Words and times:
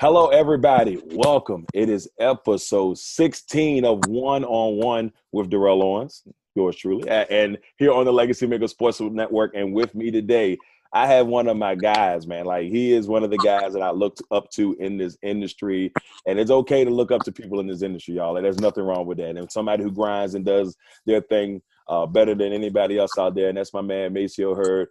Hello, 0.00 0.28
everybody. 0.28 1.02
Welcome. 1.06 1.66
It 1.74 1.88
is 1.88 2.08
episode 2.20 2.98
16 2.98 3.84
of 3.84 3.98
One 4.06 4.44
on 4.44 4.76
One 4.76 5.12
with 5.32 5.50
Darrell 5.50 5.82
Owens, 5.82 6.22
yours 6.54 6.76
truly, 6.76 7.08
and 7.08 7.58
here 7.78 7.90
on 7.90 8.04
the 8.04 8.12
Legacy 8.12 8.46
Maker 8.46 8.68
Sports 8.68 9.00
Network. 9.00 9.56
And 9.56 9.74
with 9.74 9.96
me 9.96 10.12
today, 10.12 10.56
I 10.92 11.08
have 11.08 11.26
one 11.26 11.48
of 11.48 11.56
my 11.56 11.74
guys, 11.74 12.28
man. 12.28 12.44
Like 12.44 12.70
he 12.70 12.92
is 12.92 13.08
one 13.08 13.24
of 13.24 13.30
the 13.30 13.38
guys 13.38 13.72
that 13.72 13.82
I 13.82 13.90
looked 13.90 14.22
up 14.30 14.48
to 14.50 14.76
in 14.78 14.98
this 14.98 15.18
industry, 15.22 15.92
and 16.28 16.38
it's 16.38 16.52
okay 16.52 16.84
to 16.84 16.90
look 16.90 17.10
up 17.10 17.24
to 17.24 17.32
people 17.32 17.58
in 17.58 17.66
this 17.66 17.82
industry, 17.82 18.14
y'all. 18.14 18.34
Like, 18.34 18.44
there's 18.44 18.60
nothing 18.60 18.84
wrong 18.84 19.04
with 19.04 19.18
that. 19.18 19.36
And 19.36 19.50
somebody 19.50 19.82
who 19.82 19.90
grinds 19.90 20.36
and 20.36 20.44
does 20.44 20.76
their 21.06 21.22
thing 21.22 21.60
uh, 21.88 22.06
better 22.06 22.36
than 22.36 22.52
anybody 22.52 22.98
else 22.98 23.18
out 23.18 23.34
there, 23.34 23.48
and 23.48 23.58
that's 23.58 23.74
my 23.74 23.82
man 23.82 24.12
Maceo 24.12 24.54
Hurd 24.54 24.90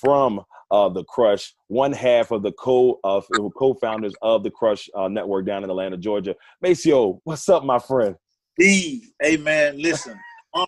from 0.00 0.44
uh, 0.70 0.88
the 0.88 1.04
Crush, 1.04 1.54
one 1.68 1.92
half 1.92 2.30
of 2.30 2.42
the 2.42 2.52
co 2.52 3.00
uh, 3.04 3.20
co-founders 3.56 4.14
of 4.22 4.42
the 4.42 4.50
Crush 4.50 4.88
uh, 4.94 5.08
Network 5.08 5.46
down 5.46 5.64
in 5.64 5.70
Atlanta, 5.70 5.96
Georgia. 5.96 6.34
Maceo, 6.62 7.20
what's 7.24 7.48
up, 7.48 7.64
my 7.64 7.78
friend? 7.78 8.16
D, 8.58 9.12
hey 9.20 9.36
man, 9.36 9.80
listen, 9.80 10.18
um, 10.54 10.66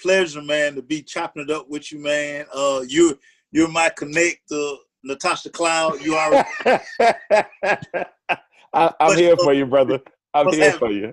pleasure, 0.00 0.42
man, 0.42 0.74
to 0.74 0.82
be 0.82 1.02
chopping 1.02 1.42
it 1.42 1.50
up 1.50 1.68
with 1.68 1.90
you, 1.90 2.02
man. 2.02 2.46
Uh, 2.54 2.82
you 2.86 3.18
you're 3.52 3.68
my 3.68 3.90
connect 3.90 4.48
to 4.50 4.76
Natasha 5.02 5.50
Cloud. 5.50 6.00
You 6.00 6.14
are. 6.14 6.46
I, 8.72 8.94
am 9.00 9.16
here 9.16 9.36
for 9.36 9.52
you, 9.52 9.66
brother. 9.66 10.00
I'm 10.32 10.52
here 10.52 10.72
for 10.74 10.92
you. 10.92 11.12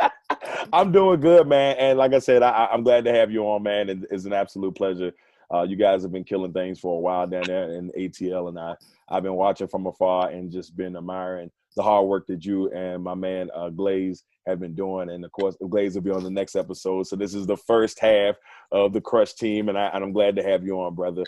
I'm 0.72 0.92
doing 0.92 1.20
good, 1.20 1.46
man. 1.46 1.76
And 1.78 1.98
like 1.98 2.14
I 2.14 2.20
said, 2.20 2.42
I, 2.42 2.68
am 2.72 2.82
glad 2.82 3.04
to 3.04 3.12
have 3.12 3.30
you 3.30 3.42
on, 3.42 3.62
man. 3.62 4.06
it's 4.10 4.24
an 4.24 4.32
absolute 4.32 4.74
pleasure 4.74 5.12
uh, 5.52 5.62
you 5.62 5.76
guys 5.76 6.02
have 6.02 6.12
been 6.12 6.24
killing 6.24 6.52
things 6.52 6.78
for 6.78 6.96
a 6.96 7.00
while 7.00 7.26
down 7.26 7.44
there 7.46 7.72
in 7.72 7.90
ATL, 7.98 8.48
and 8.48 8.58
I 8.58 8.74
I've 9.08 9.22
been 9.22 9.34
watching 9.34 9.68
from 9.68 9.86
afar 9.86 10.30
and 10.30 10.52
just 10.52 10.76
been 10.76 10.96
admiring 10.96 11.50
the 11.76 11.82
hard 11.82 12.06
work 12.06 12.26
that 12.26 12.44
you 12.44 12.70
and 12.72 13.02
my 13.02 13.14
man 13.14 13.48
uh, 13.54 13.70
Glaze 13.70 14.24
have 14.46 14.60
been 14.60 14.74
doing, 14.74 15.10
and 15.10 15.24
of 15.24 15.32
course 15.32 15.56
Glaze 15.68 15.94
will 15.94 16.02
be 16.02 16.10
on 16.10 16.24
the 16.24 16.30
next 16.30 16.56
episode. 16.56 17.06
So 17.06 17.16
this 17.16 17.34
is 17.34 17.46
the 17.46 17.56
first 17.56 17.98
half 18.00 18.36
of 18.72 18.92
the 18.92 19.00
Crush 19.00 19.34
team, 19.34 19.68
and, 19.68 19.78
I, 19.78 19.88
and 19.88 20.04
I'm 20.04 20.12
glad 20.12 20.36
to 20.36 20.42
have 20.42 20.64
you 20.64 20.80
on, 20.80 20.94
brother. 20.94 21.24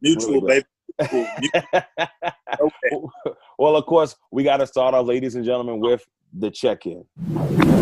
Mutual, 0.00 0.40
really 0.40 0.46
baby. 0.46 0.66
okay. 2.60 2.96
Well, 3.58 3.76
of 3.76 3.86
course, 3.86 4.16
we 4.30 4.44
got 4.44 4.58
to 4.58 4.66
start 4.66 4.94
off, 4.94 5.06
ladies 5.06 5.34
and 5.34 5.44
gentlemen, 5.44 5.80
with 5.80 6.04
the 6.32 6.50
check-in. 6.50 7.04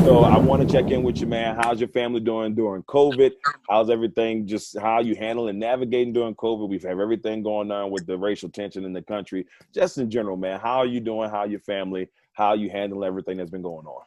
So 0.04 0.20
I 0.20 0.38
want 0.38 0.66
to 0.66 0.72
check 0.72 0.90
in 0.90 1.02
with 1.02 1.20
you, 1.20 1.26
man. 1.26 1.56
How's 1.56 1.80
your 1.80 1.88
family 1.88 2.20
doing 2.20 2.54
during 2.54 2.82
COVID? 2.84 3.32
How's 3.68 3.90
everything? 3.90 4.46
Just 4.46 4.78
how 4.78 5.00
you 5.00 5.14
handling 5.14 5.58
navigating 5.58 6.12
during 6.12 6.34
COVID? 6.34 6.68
We've 6.68 6.82
had 6.82 7.00
everything 7.00 7.42
going 7.42 7.70
on 7.70 7.90
with 7.90 8.06
the 8.06 8.16
racial 8.16 8.48
tension 8.48 8.84
in 8.84 8.92
the 8.92 9.02
country. 9.02 9.46
Just 9.74 9.98
in 9.98 10.10
general, 10.10 10.36
man. 10.36 10.60
How 10.60 10.78
are 10.78 10.86
you 10.86 11.00
doing? 11.00 11.30
How 11.30 11.44
your 11.44 11.60
family? 11.60 12.08
How 12.32 12.54
you 12.54 12.70
handling 12.70 13.06
everything 13.06 13.36
that's 13.36 13.50
been 13.50 13.62
going 13.62 13.86
on? 13.86 14.02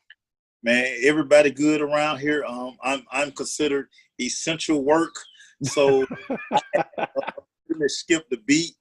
Man, 0.63 0.85
everybody 1.03 1.49
good 1.49 1.81
around 1.81 2.19
here. 2.19 2.43
Um, 2.45 2.77
I'm 2.81 3.05
I'm 3.11 3.31
considered 3.31 3.87
essential 4.19 4.83
work, 4.83 5.15
so 5.63 6.05
I 6.53 7.07
skip 7.87 8.29
the 8.29 8.37
beat. 8.45 8.75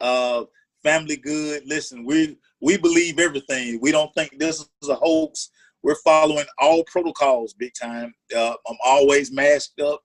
Uh, 0.00 0.44
family 0.86 1.16
good. 1.16 1.64
Listen, 1.66 2.04
we 2.04 2.38
we 2.60 2.76
believe 2.76 3.18
everything. 3.18 3.80
We 3.80 3.90
don't 3.90 4.14
think 4.14 4.38
this 4.38 4.60
is 4.82 4.88
a 4.88 4.94
hoax. 4.94 5.50
We're 5.82 5.96
following 5.96 6.46
all 6.58 6.84
protocols 6.84 7.54
big 7.54 7.72
time. 7.80 8.14
Uh, 8.34 8.54
I'm 8.68 8.76
always 8.84 9.32
masked 9.32 9.80
up 9.80 10.00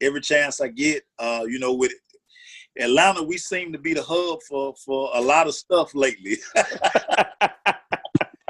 every 0.00 0.20
chance 0.20 0.60
I 0.60 0.68
get. 0.68 1.04
Uh, 1.20 1.44
you 1.48 1.60
know, 1.60 1.72
with 1.72 1.92
Atlanta, 2.78 3.22
we 3.22 3.38
seem 3.38 3.72
to 3.72 3.78
be 3.78 3.94
the 3.94 4.02
hub 4.02 4.40
for 4.48 4.74
for 4.84 5.10
a 5.14 5.20
lot 5.20 5.46
of 5.46 5.54
stuff 5.54 5.94
lately. 5.94 6.38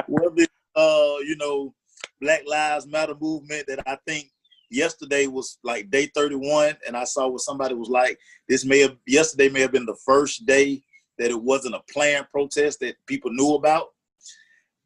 Whether 0.09 0.47
uh, 0.75 1.16
you 1.21 1.37
know, 1.37 1.75
Black 2.19 2.45
Lives 2.47 2.87
Matter 2.87 3.15
movement 3.21 3.66
that 3.66 3.83
I 3.87 3.99
think 4.06 4.31
yesterday 4.71 5.27
was 5.27 5.59
like 5.62 5.91
day 5.91 6.06
31, 6.15 6.77
and 6.87 6.97
I 6.97 7.05
saw 7.05 7.28
what 7.28 7.43
somebody 7.43 7.75
was 7.75 7.91
like, 7.91 8.19
this 8.49 8.65
may 8.65 8.81
have 8.81 8.97
yesterday 9.06 9.51
may 9.51 9.61
have 9.61 9.72
been 9.72 9.84
the 9.84 9.99
first 10.06 10.47
day 10.47 10.83
that 11.19 11.30
it 11.30 11.41
wasn't 11.41 11.75
a 11.75 11.82
planned 11.92 12.26
protest 12.30 12.80
that 12.80 12.97
people 13.06 13.30
knew 13.32 13.54
about. 13.54 13.88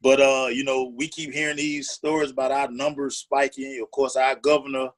But 0.00 0.20
uh, 0.20 0.48
you 0.50 0.64
know, 0.64 0.92
we 0.96 1.08
keep 1.08 1.32
hearing 1.32 1.56
these 1.56 1.90
stories 1.90 2.30
about 2.30 2.52
our 2.52 2.70
numbers 2.70 3.16
spiking. 3.16 3.80
Of 3.82 3.90
course, 3.90 4.16
our 4.16 4.36
governor, 4.36 4.90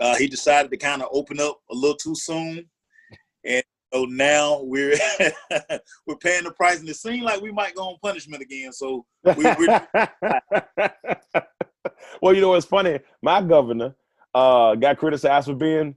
uh, 0.00 0.16
he 0.16 0.26
decided 0.26 0.70
to 0.70 0.76
kind 0.76 1.02
of 1.02 1.08
open 1.12 1.38
up 1.40 1.60
a 1.70 1.74
little 1.74 1.96
too 1.96 2.14
soon, 2.14 2.68
and 3.44 3.62
so 3.92 4.06
now 4.06 4.60
we're 4.62 4.96
we're 6.06 6.16
paying 6.16 6.44
the 6.44 6.52
price, 6.52 6.80
and 6.80 6.88
it 6.88 6.96
seems 6.96 7.22
like 7.22 7.42
we 7.42 7.52
might 7.52 7.74
go 7.74 7.82
on 7.82 7.96
punishment 8.02 8.42
again. 8.42 8.72
So 8.72 9.04
we, 9.36 9.44
are 9.44 9.88
well, 12.22 12.34
you 12.34 12.40
know, 12.40 12.54
it's 12.54 12.66
funny. 12.66 13.00
My 13.20 13.42
governor 13.42 13.94
uh, 14.34 14.74
got 14.76 14.96
criticized 14.96 15.46
for 15.46 15.54
being 15.54 15.94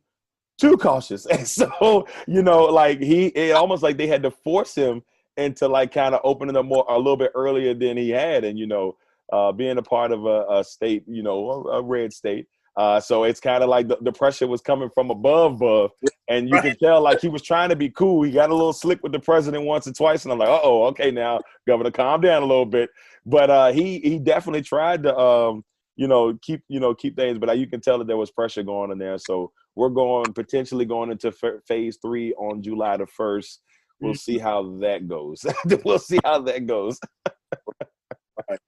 too 0.60 0.78
cautious. 0.78 1.26
And 1.32 1.48
so, 1.48 2.08
you 2.28 2.42
know, 2.42 2.66
like 2.66 3.02
he 3.02 3.28
it 3.28 3.52
almost 3.52 3.84
like 3.84 3.98
they 3.98 4.08
had 4.08 4.24
to 4.24 4.32
force 4.32 4.76
him 4.76 5.04
into 5.38 5.68
like 5.68 5.94
kind 5.94 6.16
of 6.16 6.22
opening 6.24 6.56
up 6.56 6.66
more 6.66 6.86
a 6.88 6.98
little 6.98 7.18
bit 7.18 7.32
earlier 7.36 7.74
than 7.74 7.98
he 7.98 8.10
had. 8.10 8.44
And, 8.44 8.58
you 8.58 8.68
know, 8.68 8.96
uh, 9.34 9.52
being 9.52 9.78
a 9.78 9.84
part 9.84 10.12
of 10.12 10.26
a, 10.26 10.46
a 10.50 10.64
state, 10.64 11.04
you 11.08 11.24
know, 11.24 11.50
a, 11.50 11.80
a 11.80 11.82
red 11.82 12.14
state. 12.14 12.48
Uh, 12.78 13.00
so 13.00 13.24
it's 13.24 13.40
kind 13.40 13.64
of 13.64 13.70
like 13.70 13.88
the, 13.88 13.98
the, 14.02 14.12
pressure 14.12 14.48
was 14.48 14.60
coming 14.60 14.90
from 14.94 15.10
above, 15.10 15.54
above, 15.56 15.92
and 16.28 16.50
you 16.50 16.56
right. 16.56 16.64
can 16.64 16.78
tell 16.78 17.02
like 17.02 17.22
he 17.22 17.30
was 17.30 17.42
trying 17.42 17.70
to 17.70 17.76
be 17.76 17.90
cool. 17.90 18.22
He 18.22 18.32
got 18.32 18.50
a 18.50 18.54
little 18.54 18.74
slick 18.74 19.02
with 19.02 19.14
the 19.14 19.20
president 19.20 19.64
once 19.64 19.88
or 19.88 19.94
twice, 19.94 20.26
and 20.26 20.34
I'm 20.34 20.40
like, 20.40 20.50
oh, 20.50 20.84
okay, 20.88 21.10
now 21.10 21.40
Governor, 21.66 21.92
calm 21.92 22.20
down 22.20 22.44
a 22.44 22.46
little 22.46 22.66
bit. 22.66 22.90
But 23.26 23.50
uh, 23.50 23.72
he 23.72 24.00
he 24.00 24.20
definitely 24.20 24.62
tried 24.62 25.04
to, 25.04 25.18
um, 25.18 25.64
you 25.96 26.10
know, 26.10 26.38
keep 26.42 26.64
you 26.68 26.82
know 26.82 26.94
keep 26.94 27.16
things, 27.16 27.40
but 27.40 27.48
uh, 27.48 27.54
you 27.54 27.66
can 27.66 27.80
tell 27.80 27.98
that 27.98 28.08
there 28.08 28.18
was 28.18 28.30
pressure 28.30 28.62
going 28.62 28.92
on 28.92 28.98
there. 28.98 29.18
So 29.20 29.54
we're 29.76 29.90
going 29.90 30.34
potentially 30.34 30.86
going 30.86 31.12
into 31.12 31.28
f- 31.28 31.62
phase 31.68 31.98
three 32.02 32.34
on 32.34 32.62
July 32.62 32.98
the 32.98 33.06
first. 33.06 33.62
We'll 34.00 34.14
mm-hmm. 34.14 34.18
see 34.18 34.38
how 34.38 34.78
that 34.80 35.08
goes. 35.08 35.46
we'll 35.86 36.00
see 36.00 36.20
how 36.24 36.42
that 36.42 36.66
goes. 36.66 37.00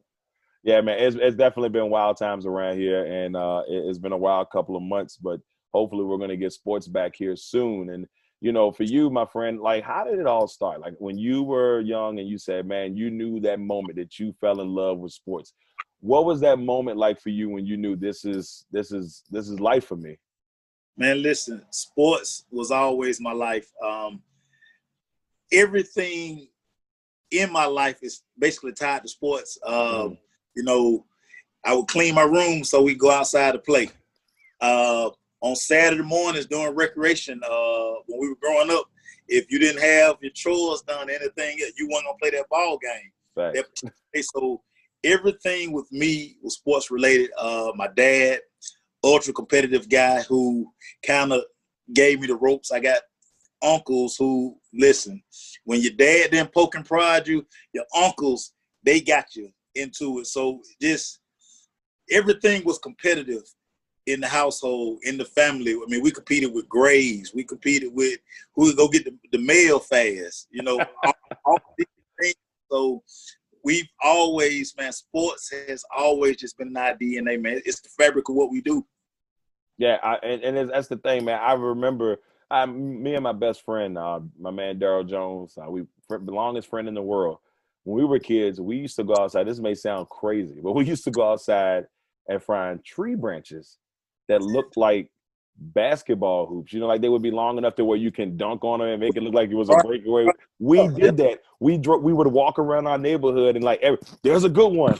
yeah, 0.63 0.81
man, 0.81 1.00
it's, 1.00 1.16
it's 1.19 1.35
definitely 1.35 1.69
been 1.69 1.90
wild 1.90 2.18
times 2.18 2.45
around 2.45 2.78
here, 2.78 3.06
and 3.06 3.35
uh, 3.35 3.63
it, 3.68 3.88
has 3.88 4.00
been 4.00 4.12
a 4.13 4.18
wild 4.18 4.50
couple 4.51 4.75
of 4.75 4.83
months. 4.83 5.18
But 5.18 5.39
hopefully, 5.74 6.06
we're 6.06 6.18
going 6.18 6.30
to 6.30 6.38
get 6.38 6.54
sports 6.54 6.88
back 6.88 7.13
here 7.15 7.36
soon. 7.36 7.89
And 7.89 8.06
you 8.39 8.51
know, 8.51 8.71
for 8.71 8.83
you, 8.83 9.10
my 9.10 9.25
friend, 9.25 9.60
like, 9.60 9.83
how 9.83 10.03
did 10.03 10.19
it 10.19 10.27
all 10.27 10.48
start? 10.48 10.80
Like 10.80 10.94
when 11.00 11.18
you 11.18 11.44
were 11.44 11.81
young 11.81 12.19
and 12.19 12.27
you 12.27 12.38
said, 12.38 12.65
"Man, 12.65 12.95
you 12.95 13.10
knew 13.10 13.39
that 13.42 13.60
moment 13.60 13.95
that 13.98 14.19
you 14.19 14.33
fell 14.39 14.62
in 14.62 14.69
love 14.69 15.00
with 15.00 15.12
sports." 15.12 15.53
What 16.00 16.25
was 16.25 16.39
that 16.42 16.60
moment 16.60 16.98
like 16.98 17.19
for 17.19 17.30
you 17.30 17.50
when 17.50 17.65
you 17.65 17.75
knew 17.75 17.95
this 17.95 18.24
is 18.24 18.65
this 18.71 18.92
is 18.92 19.24
this 19.31 19.50
is 19.50 19.60
life 19.60 19.86
for 19.86 19.98
me? 19.98 20.18
Man, 20.98 21.22
listen, 21.22 21.64
sports 21.70 22.46
was 22.50 22.72
always 22.72 23.22
my 23.22 23.32
life. 23.32 23.72
Um, 23.86 24.22
everything 25.52 26.48
in 27.32 27.52
my 27.52 27.66
life 27.66 28.00
is 28.02 28.24
basically 28.38 28.74
tied 28.74 29.04
to 29.04 29.08
sports. 29.08 29.60
Um, 29.64 29.74
mm. 29.76 30.18
You 30.56 30.64
know, 30.64 31.06
I 31.64 31.76
would 31.76 31.88
clean 31.88 32.16
my 32.16 32.24
room 32.24 32.64
so 32.64 32.82
we 32.82 32.96
go 32.96 33.12
outside 33.12 33.52
to 33.52 33.60
play. 33.60 33.90
Uh, 34.60 35.12
on 35.42 35.56
Saturday 35.56 36.02
mornings 36.02 36.48
during 36.48 36.76
recreation, 36.76 37.40
uh, 37.44 37.94
when 38.08 38.20
we 38.20 38.30
were 38.30 38.38
growing 38.42 38.72
up, 38.72 38.86
if 39.28 39.52
you 39.52 39.60
didn't 39.60 39.82
have 39.82 40.18
your 40.22 40.32
chores 40.32 40.82
done, 40.82 41.10
anything, 41.10 41.58
you 41.78 41.88
weren't 41.92 42.06
gonna 42.06 42.18
play 42.20 42.32
that 42.32 42.50
ball 42.50 42.80
game. 42.80 43.12
Right. 43.36 43.56
so 44.34 44.64
everything 45.04 45.74
with 45.74 45.92
me 45.92 46.38
was 46.42 46.56
sports 46.56 46.90
related. 46.90 47.30
Uh, 47.38 47.72
my 47.76 47.88
dad, 47.96 48.40
ultra 49.04 49.34
competitive 49.34 49.90
guy 49.90 50.22
who 50.22 50.72
kind 51.06 51.32
of 51.32 51.44
gave 51.94 52.20
me 52.20 52.28
the 52.28 52.36
ropes. 52.36 52.72
I 52.72 52.80
got 52.80 53.02
uncles 53.62 54.16
who 54.18 54.58
listen. 54.74 55.22
When 55.64 55.82
your 55.82 55.94
dad 55.94 56.32
didn't 56.32 56.54
poke 56.54 56.76
and 56.76 56.86
prod 56.86 57.28
you, 57.28 57.46
your 57.74 57.86
uncles 57.96 58.54
they 58.84 59.02
got 59.02 59.36
you 59.36 59.52
into 59.76 60.20
it. 60.20 60.28
So 60.28 60.62
just 60.82 61.20
everything 62.10 62.64
was 62.64 62.80
competitive 62.80 63.44
in 64.06 64.22
the 64.22 64.28
household, 64.28 65.00
in 65.04 65.18
the 65.18 65.26
family. 65.26 65.74
I 65.74 65.86
mean, 65.88 66.02
we 66.02 66.12
competed 66.12 66.54
with 66.54 66.70
grades. 66.70 67.34
We 67.34 67.44
competed 67.44 67.94
with 67.94 68.20
who 68.56 68.66
would 68.66 68.78
go 68.78 68.88
get 68.88 69.04
the, 69.04 69.14
the 69.32 69.44
mail 69.44 69.80
fast. 69.80 70.48
You 70.50 70.64
know, 70.64 70.80
all, 71.04 71.14
all 71.46 71.58
so 72.72 73.04
we've 73.63 73.88
always, 74.01 74.74
man, 74.77 74.92
sports 74.92 75.51
has 75.68 75.83
always 75.95 76.38
just 76.38 76.57
been 76.57 76.75
our 76.75 76.94
DNA, 76.95 77.42
man. 77.42 77.62
It's 77.65 77.81
the 77.81 77.89
fabric 77.89 78.30
of 78.30 78.36
what 78.36 78.51
we 78.51 78.62
do. 78.62 78.86
Yeah, 79.77 79.98
I, 80.01 80.15
and, 80.18 80.57
and 80.57 80.69
that's 80.69 80.88
the 80.88 80.98
thing, 80.98 81.25
man. 81.25 81.39
I 81.39 81.54
remember 81.54 82.18
I, 82.50 82.65
me 82.65 83.15
and 83.15 83.24
my 83.24 83.33
best 83.33 83.63
friend, 83.63 83.98
uh, 83.98 84.21
my 84.39 84.51
man 84.51 84.80
Daryl 84.80 85.07
Jones, 85.07 85.57
uh, 85.57 85.69
we 85.69 85.83
the 86.09 86.31
longest 86.31 86.69
friend 86.69 86.88
in 86.88 86.94
the 86.94 87.01
world. 87.01 87.39
When 87.83 87.98
we 87.98 88.06
were 88.06 88.19
kids, 88.19 88.62
we 88.62 88.77
used 88.77 88.95
to 88.98 89.04
go 89.04 89.15
outside. 89.18 89.48
This 89.48 89.60
may 89.60 89.75
sound 89.75 90.10
crazy, 90.10 90.60
but 90.62 90.74
we 90.74 90.86
used 90.86 91.03
to 91.06 91.12
go 91.12 91.31
outside 91.31 91.86
and 92.27 92.42
find 92.42 92.83
tree 92.83 93.15
branches 93.15 93.77
that 94.27 94.42
looked 94.42 94.77
like 94.77 95.10
basketball 95.59 96.45
hoops. 96.45 96.74
You 96.74 96.80
know, 96.80 96.88
like 96.88 97.01
they 97.01 97.09
would 97.09 97.21
be 97.21 97.31
long 97.31 97.57
enough 97.57 97.75
to 97.75 97.86
where 97.86 97.98
you 97.98 98.12
can 98.12 98.38
dunk 98.38 98.63
on 98.63 98.80
them 98.80 98.89
and 98.89 99.00
make 99.00 99.15
it 99.15 99.24
look 99.24 99.33
like 99.33 99.50
it 99.50 99.56
was 99.56 99.69
a 99.69 99.75
breakaway. 99.83 100.27
We 100.59 100.88
did 100.88 101.18
that. 101.18 101.39
We 101.59 101.77
dro- 101.77 102.00
we 102.00 102.13
would 102.13 102.27
walk 102.27 102.59
around 102.59 102.88
our 102.88 102.98
neighborhood 102.98 103.56
and 103.56 103.63
like, 103.63 103.80
every, 103.81 104.00
there's 104.24 104.44
a 104.44 104.50
good 104.50 104.71
one, 104.71 105.00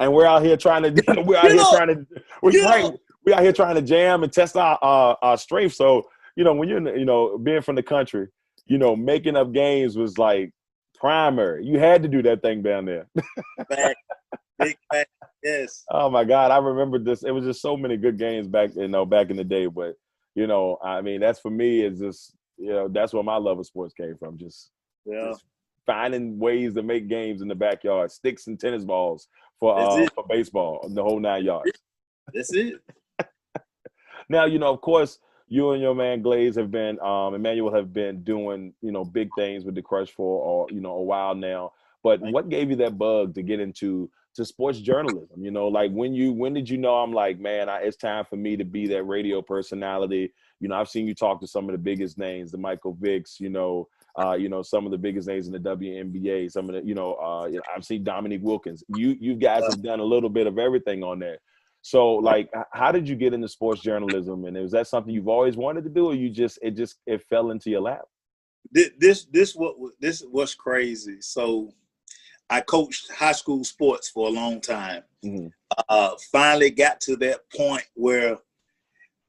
and 0.00 0.12
we're 0.12 0.26
out 0.26 0.42
here 0.42 0.56
trying 0.56 0.82
to 0.82 1.22
we're 1.22 1.36
out 1.36 1.50
here 1.50 1.64
trying 1.72 1.88
to 1.88 2.06
we're 2.42 2.64
right, 2.64 2.92
we're 3.24 3.34
out 3.34 3.42
here 3.42 3.52
trying 3.52 3.74
to 3.76 3.82
jam 3.82 4.22
and 4.22 4.32
test 4.32 4.56
our 4.56 4.78
uh, 4.82 5.14
our 5.22 5.38
strength. 5.38 5.74
So 5.74 6.08
you 6.36 6.44
know, 6.44 6.54
when 6.54 6.68
you're 6.68 6.96
you 6.96 7.04
know 7.04 7.38
being 7.38 7.62
from 7.62 7.76
the 7.76 7.82
country, 7.82 8.28
you 8.66 8.78
know, 8.78 8.96
making 8.96 9.36
up 9.36 9.52
games 9.52 9.96
was 9.96 10.18
like 10.18 10.52
primary. 10.94 11.64
You 11.64 11.78
had 11.78 12.02
to 12.02 12.08
do 12.08 12.22
that 12.22 12.42
thing 12.42 12.62
down 12.62 12.84
there. 12.84 13.06
Big 14.58 14.76
back, 14.90 15.08
yes. 15.42 15.84
Oh 15.90 16.08
my 16.08 16.24
God, 16.24 16.50
I 16.50 16.58
remember 16.58 16.98
this. 16.98 17.22
It 17.22 17.30
was 17.30 17.44
just 17.44 17.60
so 17.60 17.76
many 17.76 17.96
good 17.96 18.18
games 18.18 18.46
back, 18.46 18.74
you 18.74 18.88
know, 18.88 19.04
back 19.04 19.30
in 19.30 19.36
the 19.36 19.44
day. 19.44 19.66
But 19.66 19.94
you 20.34 20.46
know, 20.46 20.78
I 20.82 21.02
mean, 21.02 21.20
that's 21.20 21.40
for 21.40 21.50
me. 21.50 21.82
Is 21.82 21.98
just 21.98 22.34
you 22.56 22.70
know, 22.70 22.88
that's 22.88 23.12
where 23.12 23.22
my 23.22 23.36
love 23.36 23.58
of 23.58 23.66
sports 23.66 23.94
came 23.94 24.16
from. 24.16 24.38
Just 24.38 24.70
yeah. 25.04 25.28
Just 25.28 25.44
finding 25.84 26.38
ways 26.38 26.74
to 26.74 26.82
make 26.82 27.08
games 27.08 27.42
in 27.42 27.48
the 27.48 27.54
backyard, 27.54 28.10
sticks 28.10 28.48
and 28.48 28.58
tennis 28.58 28.84
balls 28.84 29.28
for 29.60 29.78
uh, 29.78 30.06
for 30.14 30.24
baseball, 30.28 30.86
the 30.90 31.02
whole 31.02 31.20
nine 31.20 31.44
yards. 31.44 31.72
That's 32.34 32.52
it. 32.52 32.80
now 34.28 34.46
you 34.46 34.58
know, 34.58 34.72
of 34.72 34.80
course, 34.80 35.18
you 35.48 35.70
and 35.70 35.82
your 35.82 35.94
man 35.94 36.22
Glaze 36.22 36.56
have 36.56 36.70
been, 36.70 36.98
um, 37.00 37.34
Emmanuel 37.34 37.74
have 37.74 37.92
been 37.92 38.22
doing, 38.22 38.74
you 38.82 38.90
know, 38.90 39.04
big 39.04 39.28
things 39.36 39.64
with 39.64 39.74
the 39.74 39.82
Crush 39.82 40.10
for, 40.10 40.42
or 40.42 40.66
you 40.70 40.80
know, 40.80 40.92
a 40.92 41.02
while 41.02 41.34
now. 41.34 41.72
But 42.02 42.20
what 42.20 42.48
gave 42.48 42.70
you 42.70 42.76
that 42.76 42.98
bug 42.98 43.34
to 43.34 43.42
get 43.42 43.60
into 43.60 44.10
to 44.36 44.44
sports 44.44 44.78
journalism? 44.80 45.44
You 45.44 45.50
know, 45.50 45.68
like 45.68 45.90
when 45.92 46.14
you, 46.14 46.32
when 46.32 46.54
did 46.54 46.68
you 46.68 46.78
know? 46.78 46.94
I'm 46.96 47.12
like, 47.12 47.38
man, 47.38 47.68
I, 47.68 47.80
it's 47.80 47.96
time 47.96 48.24
for 48.24 48.36
me 48.36 48.56
to 48.56 48.64
be 48.64 48.86
that 48.88 49.02
radio 49.04 49.42
personality. 49.42 50.32
You 50.60 50.68
know, 50.68 50.76
I've 50.76 50.88
seen 50.88 51.06
you 51.06 51.14
talk 51.14 51.40
to 51.40 51.46
some 51.46 51.66
of 51.66 51.72
the 51.72 51.78
biggest 51.78 52.18
names, 52.18 52.50
the 52.50 52.58
Michael 52.58 52.94
Vicks. 52.94 53.40
You 53.40 53.50
know, 53.50 53.88
uh, 54.18 54.34
you 54.34 54.48
know, 54.48 54.62
some 54.62 54.86
of 54.86 54.92
the 54.92 54.98
biggest 54.98 55.28
names 55.28 55.46
in 55.46 55.52
the 55.52 55.58
WNBA. 55.58 56.50
Some 56.50 56.68
of 56.68 56.76
the, 56.76 56.86
you 56.86 56.94
know, 56.94 57.14
uh, 57.14 57.50
I've 57.74 57.84
seen 57.84 58.04
Dominique 58.04 58.42
Wilkins. 58.42 58.82
You, 58.96 59.16
you 59.20 59.34
guys 59.34 59.64
have 59.64 59.82
done 59.82 60.00
a 60.00 60.04
little 60.04 60.30
bit 60.30 60.46
of 60.46 60.58
everything 60.58 61.02
on 61.02 61.18
there. 61.18 61.38
So, 61.82 62.14
like, 62.14 62.50
how 62.72 62.90
did 62.90 63.08
you 63.08 63.14
get 63.14 63.32
into 63.32 63.46
sports 63.46 63.80
journalism? 63.80 64.44
And 64.44 64.56
was 64.56 64.72
that 64.72 64.88
something 64.88 65.14
you've 65.14 65.28
always 65.28 65.56
wanted 65.56 65.84
to 65.84 65.90
do, 65.90 66.06
or 66.06 66.14
you 66.14 66.30
just 66.30 66.58
it 66.60 66.72
just 66.72 66.96
it 67.06 67.22
fell 67.30 67.52
into 67.52 67.70
your 67.70 67.82
lap? 67.82 68.02
This 68.72 69.26
this 69.26 69.54
what 69.54 69.76
this 70.00 70.24
was 70.26 70.56
crazy. 70.56 71.18
So, 71.20 71.70
I 72.48 72.60
coached 72.60 73.10
high 73.10 73.32
school 73.32 73.64
sports 73.64 74.08
for 74.08 74.28
a 74.28 74.30
long 74.30 74.60
time. 74.60 75.02
Mm-hmm. 75.24 75.48
Uh, 75.88 76.10
finally, 76.30 76.70
got 76.70 77.00
to 77.02 77.16
that 77.16 77.40
point 77.54 77.84
where 77.94 78.38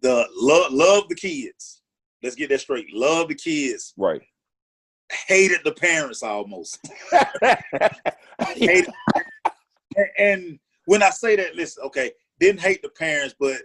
the 0.02 0.28
love 0.36 0.72
love 0.72 1.10
the 1.10 1.16
kids. 1.16 1.82
Let's 2.22 2.36
get 2.36 2.50
that 2.50 2.62
straight. 2.62 2.88
Love 2.94 3.30
the 3.30 3.36
kids. 3.36 3.94
Right. 3.98 4.22
Hated 5.28 5.62
the 5.64 5.72
parents 5.72 6.22
almost. 6.22 6.80
Hated, 8.56 8.94
and 10.18 10.60
when 10.86 11.02
I 11.04 11.10
say 11.10 11.36
that, 11.36 11.56
listen, 11.56 11.84
okay, 11.86 12.12
didn't 12.40 12.62
hate 12.62 12.82
the 12.82 12.90
parents, 12.90 13.36
but 13.40 13.58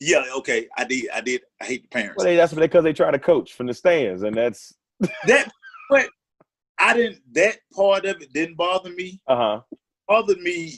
yeah, 0.00 0.24
okay, 0.36 0.68
I 0.76 0.84
did, 0.84 1.08
I 1.12 1.20
did, 1.20 1.42
I 1.60 1.64
hate 1.64 1.82
the 1.82 1.88
parents. 1.88 2.24
Well, 2.24 2.36
that's 2.36 2.54
because 2.54 2.84
they 2.84 2.92
try 2.92 3.10
to 3.10 3.18
coach 3.18 3.54
from 3.54 3.66
the 3.66 3.74
stands, 3.74 4.22
and 4.22 4.36
that's 4.36 4.74
that. 5.26 5.50
But 5.90 6.08
I 6.78 6.94
didn't. 6.94 7.20
That 7.32 7.58
part 7.74 8.04
of 8.04 8.20
it 8.22 8.32
didn't 8.32 8.56
bother 8.56 8.90
me. 8.90 9.20
Uh 9.26 9.36
huh. 9.36 9.60
Bothered 10.06 10.40
me 10.40 10.74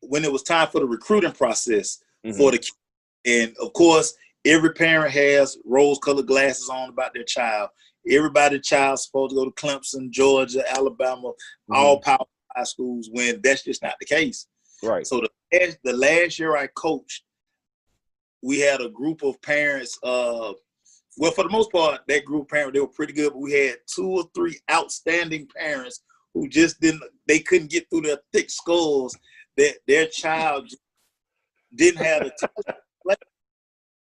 when 0.00 0.24
it 0.24 0.32
was 0.32 0.42
time 0.42 0.68
for 0.68 0.80
the 0.80 0.86
recruiting 0.86 1.32
process 1.32 1.98
mm-hmm. 2.24 2.36
for 2.36 2.50
the, 2.50 2.64
and 3.24 3.54
of 3.60 3.72
course, 3.72 4.14
every 4.44 4.72
parent 4.72 5.12
has 5.12 5.56
rose-colored 5.64 6.26
glasses 6.26 6.68
on 6.68 6.90
about 6.90 7.14
their 7.14 7.24
child. 7.24 7.70
Everybody, 8.08 8.60
child's 8.60 9.04
supposed 9.04 9.30
to 9.30 9.36
go 9.36 9.44
to 9.44 9.50
Clemson, 9.52 10.10
Georgia, 10.10 10.62
Alabama, 10.70 11.28
mm-hmm. 11.28 11.74
all 11.74 12.00
power 12.00 12.24
high 12.54 12.64
schools. 12.64 13.08
When 13.12 13.40
that's 13.42 13.64
just 13.64 13.82
not 13.82 13.94
the 13.98 14.06
case. 14.06 14.46
Right. 14.82 15.06
So 15.06 15.20
the 15.20 15.30
last, 15.58 15.78
the 15.84 15.92
last 15.92 16.38
year 16.38 16.56
I 16.56 16.68
coached, 16.68 17.22
we 18.42 18.60
had 18.60 18.80
a 18.80 18.90
group 18.90 19.22
of 19.22 19.40
parents. 19.42 19.98
Uh, 20.02 20.52
well, 21.16 21.32
for 21.32 21.44
the 21.44 21.50
most 21.50 21.72
part, 21.72 22.00
that 22.06 22.24
group 22.24 22.42
of 22.42 22.48
parents 22.48 22.74
they 22.74 22.80
were 22.80 22.88
pretty 22.88 23.12
good, 23.12 23.32
but 23.32 23.40
we 23.40 23.52
had 23.52 23.76
two 23.86 24.08
or 24.08 24.24
three 24.34 24.58
outstanding 24.70 25.48
parents 25.56 26.02
who 26.34 26.48
just 26.48 26.80
didn't. 26.80 27.02
They 27.26 27.38
couldn't 27.38 27.70
get 27.70 27.88
through 27.88 28.02
their 28.02 28.18
thick 28.32 28.50
skulls 28.50 29.16
that 29.56 29.76
their 29.86 30.06
child 30.06 30.68
didn't 31.74 32.04
have 32.04 32.30
the 33.04 33.16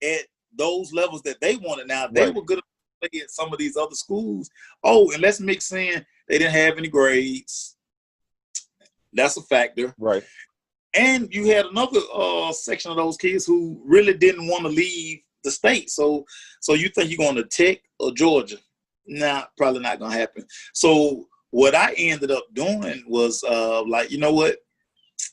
at 0.03 0.25
those 0.55 0.91
levels 0.93 1.21
that 1.23 1.39
they 1.41 1.55
wanted. 1.57 1.87
Now 1.87 2.07
they 2.07 2.25
right. 2.25 2.35
were 2.35 2.43
good 2.43 2.59
at 3.03 3.29
some 3.29 3.51
of 3.51 3.59
these 3.59 3.77
other 3.77 3.95
schools. 3.95 4.49
Oh, 4.83 5.11
and 5.11 5.21
let's 5.21 5.39
mix 5.39 5.71
in 5.71 6.05
they 6.27 6.37
didn't 6.37 6.53
have 6.53 6.77
any 6.77 6.87
grades. 6.87 7.75
That's 9.11 9.37
a 9.37 9.41
factor. 9.41 9.93
Right. 9.97 10.23
And 10.95 11.33
you 11.33 11.47
had 11.47 11.65
another 11.65 11.99
uh, 12.13 12.51
section 12.51 12.91
of 12.91 12.97
those 12.97 13.17
kids 13.17 13.45
who 13.45 13.81
really 13.85 14.13
didn't 14.13 14.47
want 14.47 14.63
to 14.63 14.69
leave 14.69 15.19
the 15.43 15.51
state. 15.51 15.89
So, 15.89 16.25
so 16.61 16.73
you 16.73 16.89
think 16.89 17.09
you're 17.09 17.17
going 17.17 17.35
to 17.35 17.43
Tech 17.43 17.79
or 17.99 18.11
Georgia? 18.11 18.57
Nah, 19.05 19.45
probably 19.57 19.81
not 19.81 19.99
going 19.99 20.11
to 20.11 20.17
happen. 20.17 20.45
So, 20.73 21.27
what 21.51 21.75
I 21.75 21.93
ended 21.97 22.31
up 22.31 22.45
doing 22.53 23.03
was 23.07 23.43
uh, 23.43 23.83
like, 23.83 24.09
you 24.09 24.17
know 24.17 24.33
what? 24.33 24.57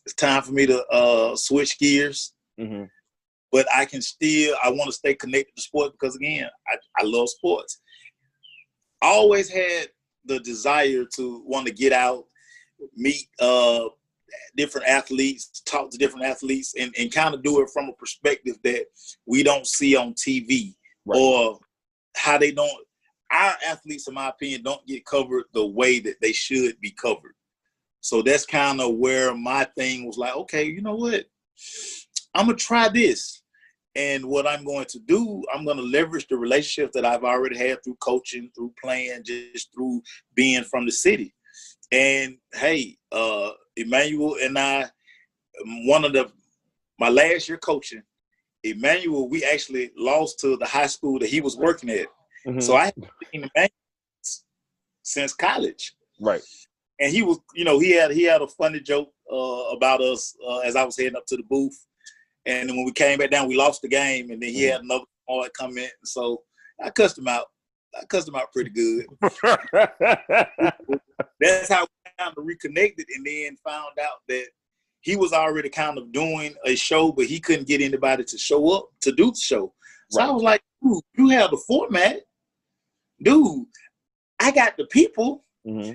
It's 0.05 0.15
time 0.15 0.43
for 0.43 0.53
me 0.53 0.67
to 0.67 0.85
uh, 0.89 1.35
switch 1.37 1.79
gears. 1.79 2.35
Mm-hmm. 2.61 2.85
But 3.53 3.67
I 3.75 3.85
can 3.85 4.03
still, 4.03 4.55
I 4.63 4.71
want 4.71 4.87
to 4.87 4.93
stay 4.93 5.15
connected 5.15 5.57
to 5.57 5.63
sports 5.63 5.97
because, 5.99 6.17
again, 6.17 6.49
I, 6.69 6.77
I 7.03 7.05
love 7.05 7.29
sports. 7.31 7.81
I 9.03 9.07
always 9.07 9.49
had 9.49 9.89
the 10.25 10.41
desire 10.41 11.05
to 11.17 11.43
want 11.47 11.67
to 11.67 11.73
get 11.73 11.93
out, 11.93 12.25
meet 12.97 13.27
uh, 13.41 13.87
different 14.57 14.89
athletes, 14.89 15.63
talk 15.65 15.91
to 15.91 15.99
different 15.99 16.27
athletes, 16.27 16.75
and, 16.79 16.95
and 16.99 17.13
kind 17.13 17.35
of 17.35 17.43
do 17.43 17.61
it 17.63 17.71
from 17.73 17.89
a 17.89 17.93
perspective 17.95 18.57
that 18.65 18.87
we 19.27 19.43
don't 19.43 19.67
see 19.67 19.97
on 19.97 20.15
TV 20.15 20.75
right. 21.07 21.19
or 21.19 21.59
how 22.17 22.39
they 22.39 22.53
don't. 22.53 22.85
Our 23.33 23.55
athletes, 23.67 24.09
in 24.09 24.15
my 24.15 24.29
opinion, 24.29 24.63
don't 24.63 24.87
get 24.87 25.07
covered 25.07 25.45
the 25.55 25.67
way 25.67 26.01
that 26.01 26.17
they 26.21 26.33
should 26.33 26.81
be 26.81 26.91
covered. 26.91 27.35
So 28.01 28.23
that's 28.23 28.47
kind 28.47 28.81
of 28.81 28.97
where 28.97 29.35
my 29.35 29.65
thing 29.77 30.07
was 30.07 30.17
like, 30.17 30.35
okay, 30.35 30.65
you 30.65 30.81
know 30.81 30.97
what? 30.97 31.27
I'm 32.35 32.47
gonna 32.47 32.57
try 32.57 32.89
this. 32.89 33.43
And 33.97 34.25
what 34.27 34.47
I'm 34.47 34.65
going 34.65 34.87
to 34.87 35.01
do, 35.01 35.43
I'm 35.53 35.65
going 35.65 35.77
to 35.77 35.83
leverage 35.83 36.29
the 36.29 36.37
relationship 36.37 36.93
that 36.93 37.05
I've 37.05 37.25
already 37.25 37.59
had 37.59 37.83
through 37.83 37.97
coaching, 37.97 38.51
through 38.55 38.73
playing, 38.81 39.25
just 39.25 39.75
through 39.75 40.03
being 40.35 40.63
from 40.63 40.87
the 40.87 40.93
city. 40.93 41.35
And 41.91 42.37
hey, 42.55 42.97
uh, 43.11 43.51
Emmanuel 43.81 44.37
and 44.43 44.59
I, 44.59 44.87
one 45.85 46.05
of 46.05 46.13
the 46.13 46.31
my 46.99 47.09
last 47.09 47.49
year 47.49 47.59
coaching, 47.59 48.03
Emmanuel, 48.63 49.29
we 49.29 49.45
actually 49.45 49.91
lost 49.97 50.39
to 50.41 50.57
the 50.57 50.67
high 50.67 50.87
school 50.87 51.19
that 51.19 51.29
he 51.29 51.41
was 51.41 51.57
working 51.57 51.91
at. 51.91 52.07
Mm-hmm. 52.47 52.61
So 52.61 52.77
I 52.77 52.87
haven't 52.87 53.07
seen 53.33 53.51
Emmanuel 53.55 53.71
since 55.03 55.33
college. 55.35 55.95
Right. 56.21 56.43
And 57.01 57.11
he 57.11 57.23
was, 57.23 57.39
you 57.55 57.65
know, 57.65 57.79
he 57.79 57.93
had 57.93 58.11
he 58.11 58.25
had 58.25 58.43
a 58.43 58.47
funny 58.47 58.81
joke 58.81 59.11
uh, 59.33 59.71
about 59.75 60.03
us 60.03 60.37
uh, 60.47 60.59
as 60.59 60.77
I 60.77 60.85
was 60.85 60.97
heading 60.97 61.17
up 61.17 61.27
to 61.27 61.37
the 61.37 61.43
booth. 61.45 61.87
And 62.47 62.69
then 62.69 62.77
when 62.77 62.85
we 62.85 62.93
came 62.93 63.19
back 63.19 63.31
down, 63.31 63.49
we 63.49 63.57
lost 63.57 63.83
the 63.83 63.89
game, 63.89 64.31
and 64.31 64.43
then 64.43 64.51
he 64.51 64.63
mm-hmm. 64.63 64.73
had 64.73 64.83
another 64.83 65.05
boy 65.27 65.49
come 65.59 65.79
in. 65.79 65.89
So 66.05 66.43
I 66.83 66.91
cussed 66.91 67.19
him 67.19 67.29
out. 67.29 67.47
I 67.99 68.05
cussed 68.07 68.29
him 68.29 68.37
out 68.37 68.53
pretty 68.53 68.71
good. 68.71 69.07
That's 71.41 71.69
how 71.69 71.83
we 71.83 71.89
kind 71.89 71.89
of 71.89 72.00
reconnected, 72.51 73.07
and 73.15 73.27
then 73.27 73.57
found 73.65 73.99
out 74.03 74.19
that 74.29 74.47
he 75.01 75.17
was 75.17 75.33
already 75.33 75.69
kind 75.69 75.99
of 75.99 76.13
doing 76.13 76.55
a 76.67 76.75
show, 76.77 77.13
but 77.13 77.27
he 77.27 77.41
couldn't 77.41 77.69
get 77.69 77.81
anybody 77.81 78.25
to 78.25 78.39
show 78.39 78.71
up 78.71 78.89
to 79.03 79.13
do 79.13 79.31
the 79.31 79.39
show. 79.39 79.73
So 80.11 80.21
right. 80.21 80.29
I 80.29 80.33
was 80.33 80.43
like, 80.43 80.63
dude, 80.83 81.03
you 81.17 81.29
have 81.31 81.51
the 81.51 81.63
format, 81.67 82.21
dude. 83.23 83.67
I 84.41 84.51
got 84.51 84.77
the 84.77 84.87
people. 84.87 85.45
Mm-hmm. 85.67 85.93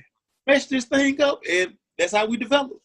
Mess 0.47 0.67
this 0.67 0.85
thing 0.85 1.19
up, 1.21 1.41
and 1.49 1.73
that's 1.97 2.13
how 2.13 2.25
we 2.25 2.37
develop. 2.37 2.77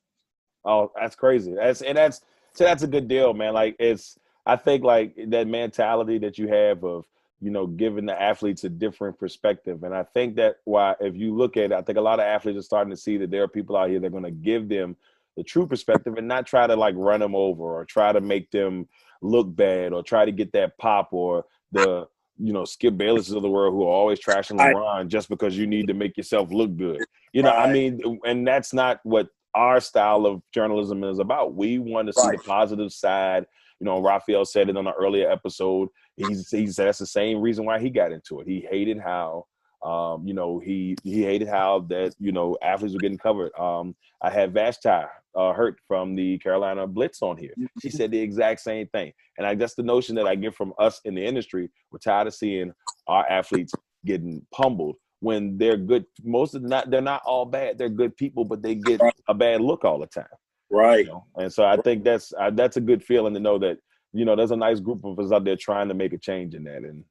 Oh, 0.64 0.90
that's 0.98 1.14
crazy. 1.14 1.54
That's 1.54 1.82
and 1.82 1.96
that's 1.96 2.22
so 2.54 2.64
that's 2.64 2.82
a 2.82 2.88
good 2.88 3.06
deal, 3.06 3.34
man. 3.34 3.52
Like 3.54 3.76
it's 3.78 4.18
I 4.46 4.56
think 4.56 4.82
like 4.82 5.14
that 5.28 5.46
mentality 5.46 6.18
that 6.18 6.38
you 6.38 6.48
have 6.48 6.82
of 6.84 7.06
you 7.40 7.50
know 7.50 7.66
giving 7.66 8.06
the 8.06 8.20
athletes 8.20 8.64
a 8.64 8.68
different 8.68 9.18
perspective, 9.18 9.82
and 9.82 9.94
I 9.94 10.02
think 10.02 10.37
that 10.37 10.56
why 10.64 10.94
if 11.00 11.16
you 11.16 11.35
look 11.35 11.56
at 11.56 11.64
it, 11.64 11.73
I 11.73 11.82
think 11.82 11.99
a 11.99 12.02
lot 12.02 12.20
of 12.20 12.26
athletes 12.26 12.59
are 12.59 12.62
starting 12.62 12.90
to 12.90 12.97
see 12.97 13.16
that 13.18 13.30
there 13.30 13.42
are 13.42 13.49
people 13.49 13.76
out 13.76 13.90
here 13.90 14.00
that 14.00 14.06
are 14.06 14.11
going 14.11 14.25
to 14.25 14.30
give 14.30 14.68
them 14.68 14.97
the 15.37 15.44
true 15.44 15.66
perspective 15.66 16.14
and 16.16 16.28
not 16.28 16.47
try 16.47 16.66
to 16.66 16.76
like 16.76 16.94
run 16.97 17.20
them 17.20 17.35
over 17.35 17.62
or 17.62 17.85
try 17.85 18.12
to 18.12 18.20
make 18.20 18.50
them 18.50 18.88
look 19.23 19.54
bad 19.54 19.92
or 19.92 20.02
try 20.02 20.25
to 20.25 20.32
get 20.32 20.52
that 20.52 20.76
pop 20.78 21.12
or 21.12 21.44
the 21.73 22.06
you 22.38 22.52
know 22.52 22.64
Skip 22.64 22.97
Bayless 22.97 23.30
of 23.30 23.42
the 23.42 23.50
world 23.50 23.75
who 23.75 23.82
are 23.85 23.92
always 23.92 24.20
trashing 24.20 24.59
LeBron 24.59 25.09
just 25.09 25.28
because 25.28 25.56
you 25.56 25.66
need 25.66 25.87
to 25.88 25.94
make 25.94 26.16
yourself 26.16 26.50
look 26.50 26.76
good. 26.76 27.04
You 27.32 27.42
know, 27.42 27.50
right. 27.50 27.68
I 27.68 27.73
mean, 27.73 28.20
and 28.25 28.47
that's 28.47 28.73
not 28.73 29.00
what 29.04 29.28
our 29.54 29.80
style 29.80 30.26
of 30.26 30.42
journalism 30.52 31.04
is 31.04 31.19
about. 31.19 31.54
We 31.54 31.78
want 31.78 32.07
to 32.09 32.12
see 32.12 32.28
right. 32.28 32.38
the 32.38 32.45
positive 32.45 32.92
side. 32.92 33.47
You 33.80 33.87
know, 33.87 34.00
Raphael 34.00 34.45
said 34.45 34.69
it 34.69 34.76
on 34.76 34.87
an 34.87 34.95
earlier 34.99 35.30
episode. 35.30 35.88
He's 36.16 36.50
he 36.50 36.66
said 36.66 36.87
that's 36.87 36.99
the 36.99 37.07
same 37.07 37.40
reason 37.40 37.64
why 37.64 37.78
he 37.78 37.88
got 37.88 38.12
into 38.12 38.40
it. 38.40 38.47
He 38.47 38.66
hated 38.71 38.99
how 38.99 39.47
um, 39.83 40.26
you 40.26 40.35
know, 40.35 40.59
he 40.59 40.97
he 41.02 41.23
hated 41.23 41.49
how 41.49 41.80
that 41.88 42.14
you 42.19 42.33
know 42.33 42.57
athletes 42.62 42.95
were 42.95 43.00
getting 43.00 43.19
covered. 43.19 43.52
Um, 43.59 43.95
I 44.23 44.30
had 44.30 44.52
Vashti 44.52 44.88
uh, 44.88 45.52
Hurt 45.52 45.78
from 45.88 46.14
the 46.14 46.38
Carolina 46.38 46.87
Blitz 46.87 47.23
on 47.23 47.38
here. 47.38 47.54
She 47.80 47.90
said 47.90 48.11
the 48.11 48.21
exact 48.21 48.61
same 48.61 48.87
thing, 48.88 49.12
and 49.38 49.47
I 49.47 49.54
guess 49.54 49.75
the 49.75 49.83
notion 49.83 50.14
that 50.16 50.26
I 50.26 50.35
get 50.35 50.54
from 50.54 50.75
us 50.78 51.00
in 51.04 51.14
the 51.14 51.25
industry, 51.25 51.71
we're 51.90 51.99
tired 51.99 52.26
of 52.26 52.35
seeing 52.35 52.73
our 53.07 53.26
athletes 53.30 53.73
getting 54.04 54.45
pummeled 54.52 54.97
when 55.20 55.56
they're 55.56 55.76
good. 55.76 56.04
Most 56.24 56.54
of 56.54 56.62
the 56.62 56.68
not 56.68 56.90
they're 56.90 57.00
not 57.00 57.22
all 57.24 57.46
bad. 57.46 57.78
They're 57.78 57.88
good 57.88 58.16
people, 58.16 58.44
but 58.44 58.62
they 58.62 58.74
get 58.74 59.00
a 59.28 59.34
bad 59.34 59.60
look 59.60 59.84
all 59.84 59.98
the 59.98 60.06
time. 60.06 60.24
Right. 60.70 61.04
You 61.04 61.12
know? 61.12 61.24
And 61.36 61.52
so 61.52 61.64
I 61.64 61.76
think 61.76 62.04
that's 62.04 62.32
uh, 62.38 62.50
that's 62.50 62.76
a 62.76 62.80
good 62.80 63.04
feeling 63.04 63.34
to 63.34 63.40
know 63.40 63.58
that 63.58 63.78
you 64.12 64.24
know 64.24 64.34
there's 64.34 64.50
a 64.50 64.56
nice 64.56 64.80
group 64.80 65.04
of 65.04 65.18
us 65.18 65.32
out 65.32 65.44
there 65.44 65.56
trying 65.56 65.88
to 65.88 65.94
make 65.94 66.12
a 66.12 66.18
change 66.18 66.54
in 66.54 66.64
that 66.64 66.78
and 66.78 67.04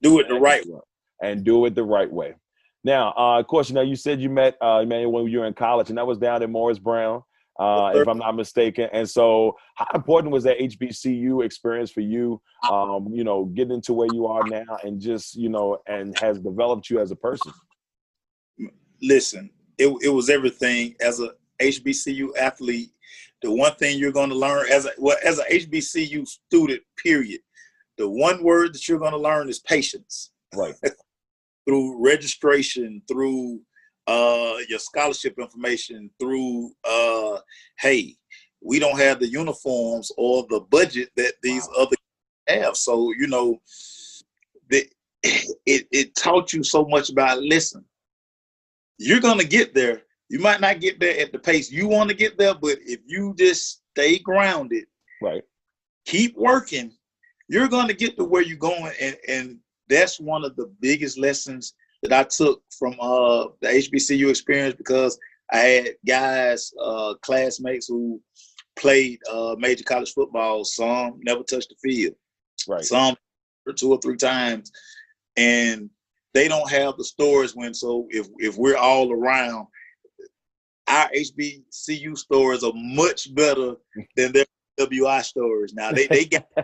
do 0.00 0.18
it 0.20 0.28
the 0.28 0.34
right 0.34 0.66
way. 0.66 0.80
And 1.22 1.44
do 1.44 1.64
it 1.66 1.76
the 1.76 1.84
right 1.84 2.10
way. 2.10 2.34
Now, 2.82 3.14
uh, 3.16 3.38
of 3.38 3.46
course, 3.46 3.68
you 3.68 3.76
know 3.76 3.82
you 3.82 3.94
said 3.94 4.20
you 4.20 4.28
met 4.28 4.56
uh, 4.60 4.80
Emmanuel 4.82 5.12
when 5.12 5.28
you 5.28 5.40
were 5.40 5.46
in 5.46 5.54
college, 5.54 5.88
and 5.88 5.98
that 5.98 6.06
was 6.06 6.18
down 6.18 6.42
in 6.42 6.50
Morris 6.50 6.80
Brown 6.80 7.22
uh, 7.58 7.92
if 7.94 8.08
I'm 8.08 8.18
not 8.18 8.34
mistaken. 8.34 8.88
And 8.92 9.08
so, 9.08 9.56
how 9.74 9.86
important 9.94 10.32
was 10.32 10.44
that 10.44 10.58
HBCU 10.58 11.44
experience 11.44 11.90
for 11.90 12.00
you? 12.00 12.40
Um, 12.70 13.08
you 13.12 13.24
know, 13.24 13.46
getting 13.46 13.74
into 13.74 13.92
where 13.92 14.08
you 14.12 14.26
are 14.26 14.42
now, 14.44 14.78
and 14.84 15.00
just 15.00 15.34
you 15.34 15.48
know, 15.48 15.78
and 15.86 16.18
has 16.18 16.38
developed 16.38 16.90
you 16.90 17.00
as 17.00 17.10
a 17.10 17.16
person. 17.16 17.52
Listen, 19.02 19.50
it 19.78 19.88
it 20.02 20.08
was 20.08 20.30
everything 20.30 20.94
as 21.00 21.20
a 21.20 21.30
HBCU 21.60 22.36
athlete. 22.38 22.90
The 23.42 23.52
one 23.52 23.74
thing 23.74 23.98
you're 23.98 24.12
going 24.12 24.30
to 24.30 24.36
learn 24.36 24.66
as 24.70 24.86
a 24.86 24.90
well 24.98 25.18
as 25.24 25.38
a 25.38 25.44
HBCU 25.44 26.26
student, 26.26 26.82
period. 27.02 27.40
The 27.98 28.08
one 28.08 28.42
word 28.42 28.74
that 28.74 28.88
you're 28.88 28.98
going 28.98 29.12
to 29.12 29.18
learn 29.18 29.48
is 29.48 29.58
patience. 29.58 30.30
Right. 30.54 30.74
through 31.66 32.04
registration, 32.04 33.02
through 33.08 33.60
uh, 34.06 34.56
your 34.68 34.78
scholarship 34.78 35.38
information 35.38 36.10
through 36.20 36.72
uh, 36.88 37.38
hey 37.78 38.16
we 38.64 38.78
don't 38.78 38.98
have 38.98 39.18
the 39.18 39.28
uniforms 39.28 40.10
or 40.16 40.46
the 40.48 40.60
budget 40.70 41.10
that 41.16 41.34
these 41.42 41.68
wow. 41.76 41.84
other 41.84 41.96
have. 42.48 42.76
So 42.76 43.12
you 43.12 43.26
know 43.26 43.60
the, 44.68 44.88
it, 45.22 45.86
it 45.90 46.14
taught 46.14 46.52
you 46.52 46.62
so 46.62 46.84
much 46.84 47.10
about 47.10 47.42
listen 47.42 47.84
you're 48.98 49.20
gonna 49.20 49.44
get 49.44 49.74
there. 49.74 50.02
You 50.28 50.38
might 50.38 50.60
not 50.60 50.80
get 50.80 51.00
there 51.00 51.18
at 51.20 51.32
the 51.32 51.38
pace 51.38 51.70
you 51.70 51.88
want 51.88 52.08
to 52.08 52.16
get 52.16 52.38
there 52.38 52.54
but 52.54 52.78
if 52.86 53.00
you 53.06 53.34
just 53.36 53.82
stay 53.92 54.18
grounded 54.18 54.84
right. 55.20 55.42
keep 56.06 56.34
working 56.36 56.90
you're 57.48 57.68
gonna 57.68 57.92
get 57.92 58.16
to 58.16 58.24
where 58.24 58.40
you're 58.40 58.56
going 58.56 58.92
and 58.98 59.16
and 59.28 59.58
that's 59.88 60.18
one 60.18 60.42
of 60.42 60.56
the 60.56 60.72
biggest 60.80 61.18
lessons 61.18 61.74
that 62.02 62.12
I 62.12 62.24
took 62.24 62.62
from 62.78 62.94
uh, 63.00 63.46
the 63.60 63.68
HBCU 63.68 64.28
experience 64.28 64.74
because 64.76 65.18
I 65.52 65.58
had 65.58 65.94
guys, 66.06 66.72
uh, 66.82 67.14
classmates 67.22 67.86
who 67.88 68.20
played 68.76 69.18
uh, 69.30 69.54
major 69.58 69.84
college 69.84 70.12
football. 70.12 70.64
Some 70.64 71.20
never 71.22 71.42
touched 71.42 71.68
the 71.68 71.76
field. 71.82 72.14
Right. 72.68 72.84
Some 72.84 73.16
two 73.76 73.92
or 73.92 73.98
three 74.00 74.16
times, 74.16 74.72
and 75.36 75.88
they 76.34 76.48
don't 76.48 76.70
have 76.70 76.96
the 76.96 77.04
stories 77.04 77.54
when. 77.54 77.74
So 77.74 78.06
if 78.10 78.28
if 78.38 78.56
we're 78.56 78.76
all 78.76 79.12
around, 79.12 79.66
our 80.88 81.08
HBCU 81.10 82.16
stories 82.16 82.64
are 82.64 82.72
much 82.74 83.34
better 83.34 83.74
than 84.16 84.32
their 84.32 84.46
PWI 84.80 85.22
stories. 85.22 85.74
Now 85.74 85.92
they 85.92 86.06
they 86.06 86.24
got, 86.24 86.46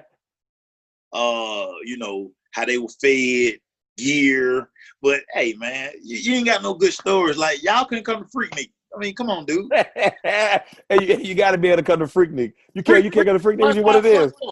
uh, 1.12 1.72
you 1.84 1.98
know 1.98 2.32
how 2.52 2.64
they 2.64 2.78
were 2.78 2.88
fed, 3.00 3.58
gear. 3.98 4.70
But 5.02 5.20
hey, 5.34 5.54
man, 5.54 5.90
you, 6.02 6.16
you 6.16 6.34
ain't 6.36 6.46
got 6.46 6.62
no 6.62 6.74
good 6.74 6.92
stories. 6.92 7.36
Like 7.36 7.62
y'all 7.62 7.84
couldn't 7.84 8.04
come 8.04 8.24
to 8.24 8.30
Freaknik. 8.30 8.70
I 8.94 8.98
mean, 8.98 9.14
come 9.14 9.28
on, 9.28 9.44
dude. 9.44 9.70
hey, 10.24 10.62
you, 10.92 11.18
you 11.18 11.34
got 11.34 11.50
to 11.50 11.58
be 11.58 11.68
able 11.68 11.76
to 11.78 11.82
come 11.82 12.00
to 12.00 12.06
Freaknik. 12.06 12.54
You 12.72 12.82
can't. 12.82 13.04
You 13.04 13.10
can't 13.10 13.26
go 13.26 13.36
to 13.36 13.38
Freaknik. 13.38 13.74
You 13.74 13.82
what 13.82 13.96
it 13.96 14.06
is. 14.06 14.32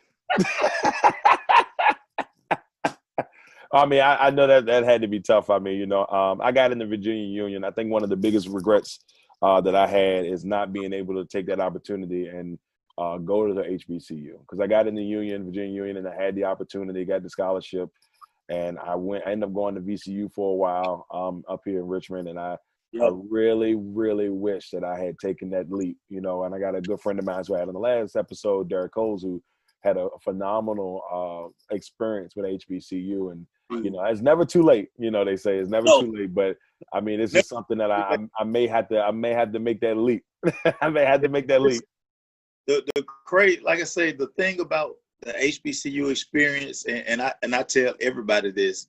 I 3.72 3.84
mean, 3.84 4.00
I, 4.00 4.26
I, 4.26 4.30
know 4.30 4.46
that 4.46 4.66
that 4.66 4.84
had 4.84 5.02
to 5.02 5.08
be 5.08 5.20
tough. 5.20 5.50
I 5.50 5.58
mean, 5.58 5.78
you 5.78 5.86
know, 5.86 6.06
um, 6.06 6.40
I 6.40 6.52
got 6.52 6.72
in 6.72 6.78
the 6.78 6.86
Virginia 6.86 7.24
Union. 7.24 7.64
I 7.64 7.70
think 7.70 7.90
one 7.90 8.02
of 8.02 8.10
the 8.10 8.16
biggest 8.16 8.48
regrets 8.48 9.00
uh, 9.42 9.60
that 9.62 9.74
I 9.74 9.86
had 9.86 10.24
is 10.24 10.44
not 10.44 10.72
being 10.72 10.92
able 10.92 11.14
to 11.14 11.24
take 11.24 11.46
that 11.48 11.60
opportunity 11.60 12.28
and 12.28 12.58
uh, 12.98 13.18
go 13.18 13.46
to 13.46 13.54
the 13.54 13.62
HBCU 13.62 14.40
because 14.40 14.60
I 14.60 14.66
got 14.66 14.86
in 14.86 14.94
the 14.94 15.04
Union, 15.04 15.44
Virginia 15.44 15.74
Union, 15.74 15.98
and 15.98 16.08
I 16.08 16.14
had 16.14 16.34
the 16.34 16.44
opportunity, 16.44 17.04
got 17.04 17.22
the 17.22 17.30
scholarship, 17.30 17.90
and 18.48 18.78
I 18.78 18.94
went. 18.94 19.24
I 19.26 19.32
ended 19.32 19.48
up 19.48 19.54
going 19.54 19.74
to 19.74 19.80
VCU 19.80 20.32
for 20.32 20.52
a 20.52 20.56
while 20.56 21.06
um, 21.10 21.42
up 21.48 21.62
here 21.64 21.80
in 21.80 21.86
Richmond, 21.86 22.28
and 22.28 22.38
I, 22.38 22.56
yep. 22.92 23.04
I 23.04 23.10
really, 23.28 23.74
really 23.74 24.28
wish 24.28 24.70
that 24.70 24.84
I 24.84 24.98
had 24.98 25.18
taken 25.18 25.50
that 25.50 25.70
leap. 25.70 25.98
You 26.08 26.20
know, 26.20 26.44
and 26.44 26.54
I 26.54 26.58
got 26.58 26.76
a 26.76 26.80
good 26.80 27.00
friend 27.00 27.18
of 27.18 27.24
mine 27.24 27.42
who 27.46 27.56
I 27.56 27.60
had 27.60 27.68
on 27.68 27.74
the 27.74 27.80
last 27.80 28.16
episode, 28.16 28.68
Derek 28.68 28.92
Coles, 28.92 29.22
who 29.22 29.42
had 29.82 29.96
a 29.96 30.08
phenomenal 30.22 31.02
uh, 31.12 31.74
experience 31.74 32.34
with 32.36 32.46
HBCU, 32.46 33.32
and 33.32 33.46
mm. 33.72 33.84
you 33.84 33.90
know, 33.90 34.04
it's 34.04 34.20
never 34.20 34.44
too 34.44 34.62
late. 34.62 34.88
You 34.98 35.10
know, 35.10 35.24
they 35.24 35.36
say 35.36 35.58
it's 35.58 35.70
never 35.70 35.86
no. 35.86 36.02
too 36.02 36.12
late, 36.12 36.34
but 36.34 36.56
I 36.92 37.00
mean, 37.00 37.20
it's 37.20 37.32
just 37.32 37.48
something 37.48 37.78
that 37.78 37.90
I, 37.90 38.14
I, 38.14 38.16
I 38.40 38.44
may 38.44 38.66
have 38.66 38.88
to 38.88 39.00
I 39.00 39.10
may 39.10 39.32
have 39.32 39.52
to 39.52 39.58
make 39.58 39.80
that 39.80 39.96
leap. 39.96 40.24
I 40.80 40.88
may 40.88 41.04
have 41.04 41.22
to 41.22 41.28
make 41.28 41.48
that 41.48 41.62
leap. 41.62 41.82
The 42.66 42.82
the 42.94 43.04
great, 43.26 43.64
like 43.64 43.80
I 43.80 43.84
say, 43.84 44.12
the 44.12 44.28
thing 44.36 44.60
about 44.60 44.96
the 45.22 45.32
HBCU 45.32 46.10
experience, 46.10 46.84
and, 46.86 46.98
and 47.06 47.22
I 47.22 47.32
and 47.42 47.54
I 47.54 47.62
tell 47.62 47.94
everybody 48.00 48.50
this: 48.50 48.88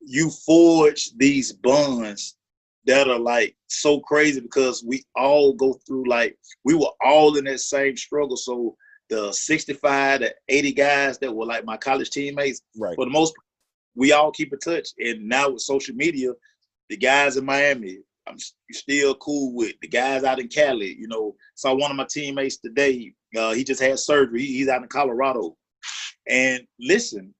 you 0.00 0.30
forge 0.30 1.12
these 1.16 1.52
bonds 1.52 2.36
that 2.86 3.08
are 3.08 3.18
like 3.18 3.56
so 3.66 4.00
crazy 4.00 4.40
because 4.40 4.84
we 4.84 5.04
all 5.16 5.52
go 5.54 5.74
through 5.86 6.08
like 6.08 6.38
we 6.64 6.74
were 6.74 6.92
all 7.04 7.36
in 7.36 7.44
that 7.44 7.60
same 7.60 7.96
struggle. 7.96 8.36
So 8.36 8.76
the 9.08 9.32
65 9.32 10.20
to 10.20 10.34
80 10.48 10.72
guys 10.72 11.18
that 11.18 11.34
were 11.34 11.46
like 11.46 11.64
my 11.64 11.76
college 11.76 12.10
teammates, 12.10 12.62
right. 12.76 12.94
for 12.94 13.04
the 13.04 13.10
most 13.10 13.34
part, 13.34 13.44
we 13.94 14.12
all 14.12 14.30
keep 14.30 14.52
in 14.52 14.58
touch. 14.58 14.88
And 14.98 15.28
now 15.28 15.50
with 15.50 15.62
social 15.62 15.94
media, 15.94 16.32
the 16.88 16.96
guys 16.96 17.36
in 17.36 17.44
Miami, 17.44 17.98
I'm 18.26 18.36
still 18.72 19.14
cool 19.16 19.54
with 19.54 19.74
the 19.80 19.88
guys 19.88 20.24
out 20.24 20.40
in 20.40 20.48
Cali. 20.48 20.96
You 20.98 21.08
know, 21.08 21.34
saw 21.54 21.74
one 21.74 21.90
of 21.90 21.96
my 21.96 22.06
teammates 22.08 22.58
today. 22.58 23.12
Uh, 23.36 23.52
he 23.52 23.64
just 23.64 23.80
had 23.80 23.98
surgery. 23.98 24.44
He's 24.44 24.68
out 24.68 24.82
in 24.82 24.88
Colorado. 24.88 25.56
And 26.28 26.66
listen, 26.80 27.34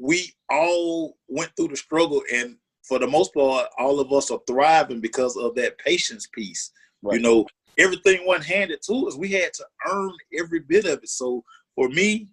we 0.00 0.32
all 0.50 1.16
went 1.28 1.50
through 1.56 1.68
the 1.68 1.76
struggle, 1.76 2.22
and 2.32 2.56
for 2.82 2.98
the 2.98 3.06
most 3.06 3.34
part, 3.34 3.68
all 3.78 4.00
of 4.00 4.12
us 4.12 4.30
are 4.30 4.40
thriving 4.46 5.00
because 5.00 5.36
of 5.36 5.54
that 5.56 5.78
patience 5.78 6.28
piece. 6.32 6.70
Right. 7.02 7.16
You 7.16 7.22
know, 7.22 7.46
everything 7.78 8.26
wasn't 8.26 8.46
handed 8.46 8.80
to 8.82 9.08
us. 9.08 9.16
We 9.16 9.28
had 9.30 9.52
to 9.54 9.64
earn 9.90 10.12
every 10.38 10.60
bit 10.60 10.84
of 10.84 11.00
it. 11.02 11.08
So 11.08 11.44
for 11.74 11.88
me, 11.88 12.28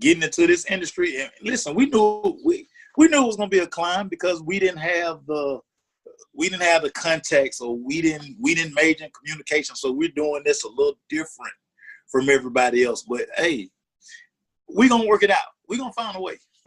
getting 0.00 0.22
into 0.22 0.46
this 0.46 0.66
industry, 0.70 1.20
and 1.20 1.30
listen, 1.42 1.74
we 1.74 1.86
knew 1.86 2.38
we 2.44 2.66
we 2.96 3.08
knew 3.08 3.22
it 3.22 3.26
was 3.26 3.36
gonna 3.36 3.48
be 3.48 3.58
a 3.58 3.66
climb 3.66 4.08
because 4.08 4.42
we 4.42 4.58
didn't 4.58 4.78
have 4.78 5.24
the 5.26 5.60
we 6.34 6.48
didn't 6.48 6.62
have 6.62 6.82
the 6.82 6.90
context 6.90 7.60
or 7.60 7.76
we 7.76 8.02
didn't 8.02 8.36
we 8.40 8.54
didn't 8.54 8.74
major 8.74 9.04
in 9.04 9.10
communication 9.10 9.76
so 9.76 9.92
we're 9.92 10.10
doing 10.14 10.42
this 10.44 10.64
a 10.64 10.68
little 10.68 10.98
different 11.08 11.52
from 12.10 12.28
everybody 12.28 12.84
else. 12.84 13.04
But 13.08 13.26
hey 13.36 13.70
we're 14.68 14.88
gonna 14.88 15.06
work 15.06 15.22
it 15.22 15.30
out. 15.30 15.38
We're 15.68 15.78
gonna 15.78 15.92
find 15.92 16.16
a 16.16 16.20
way. 16.20 16.38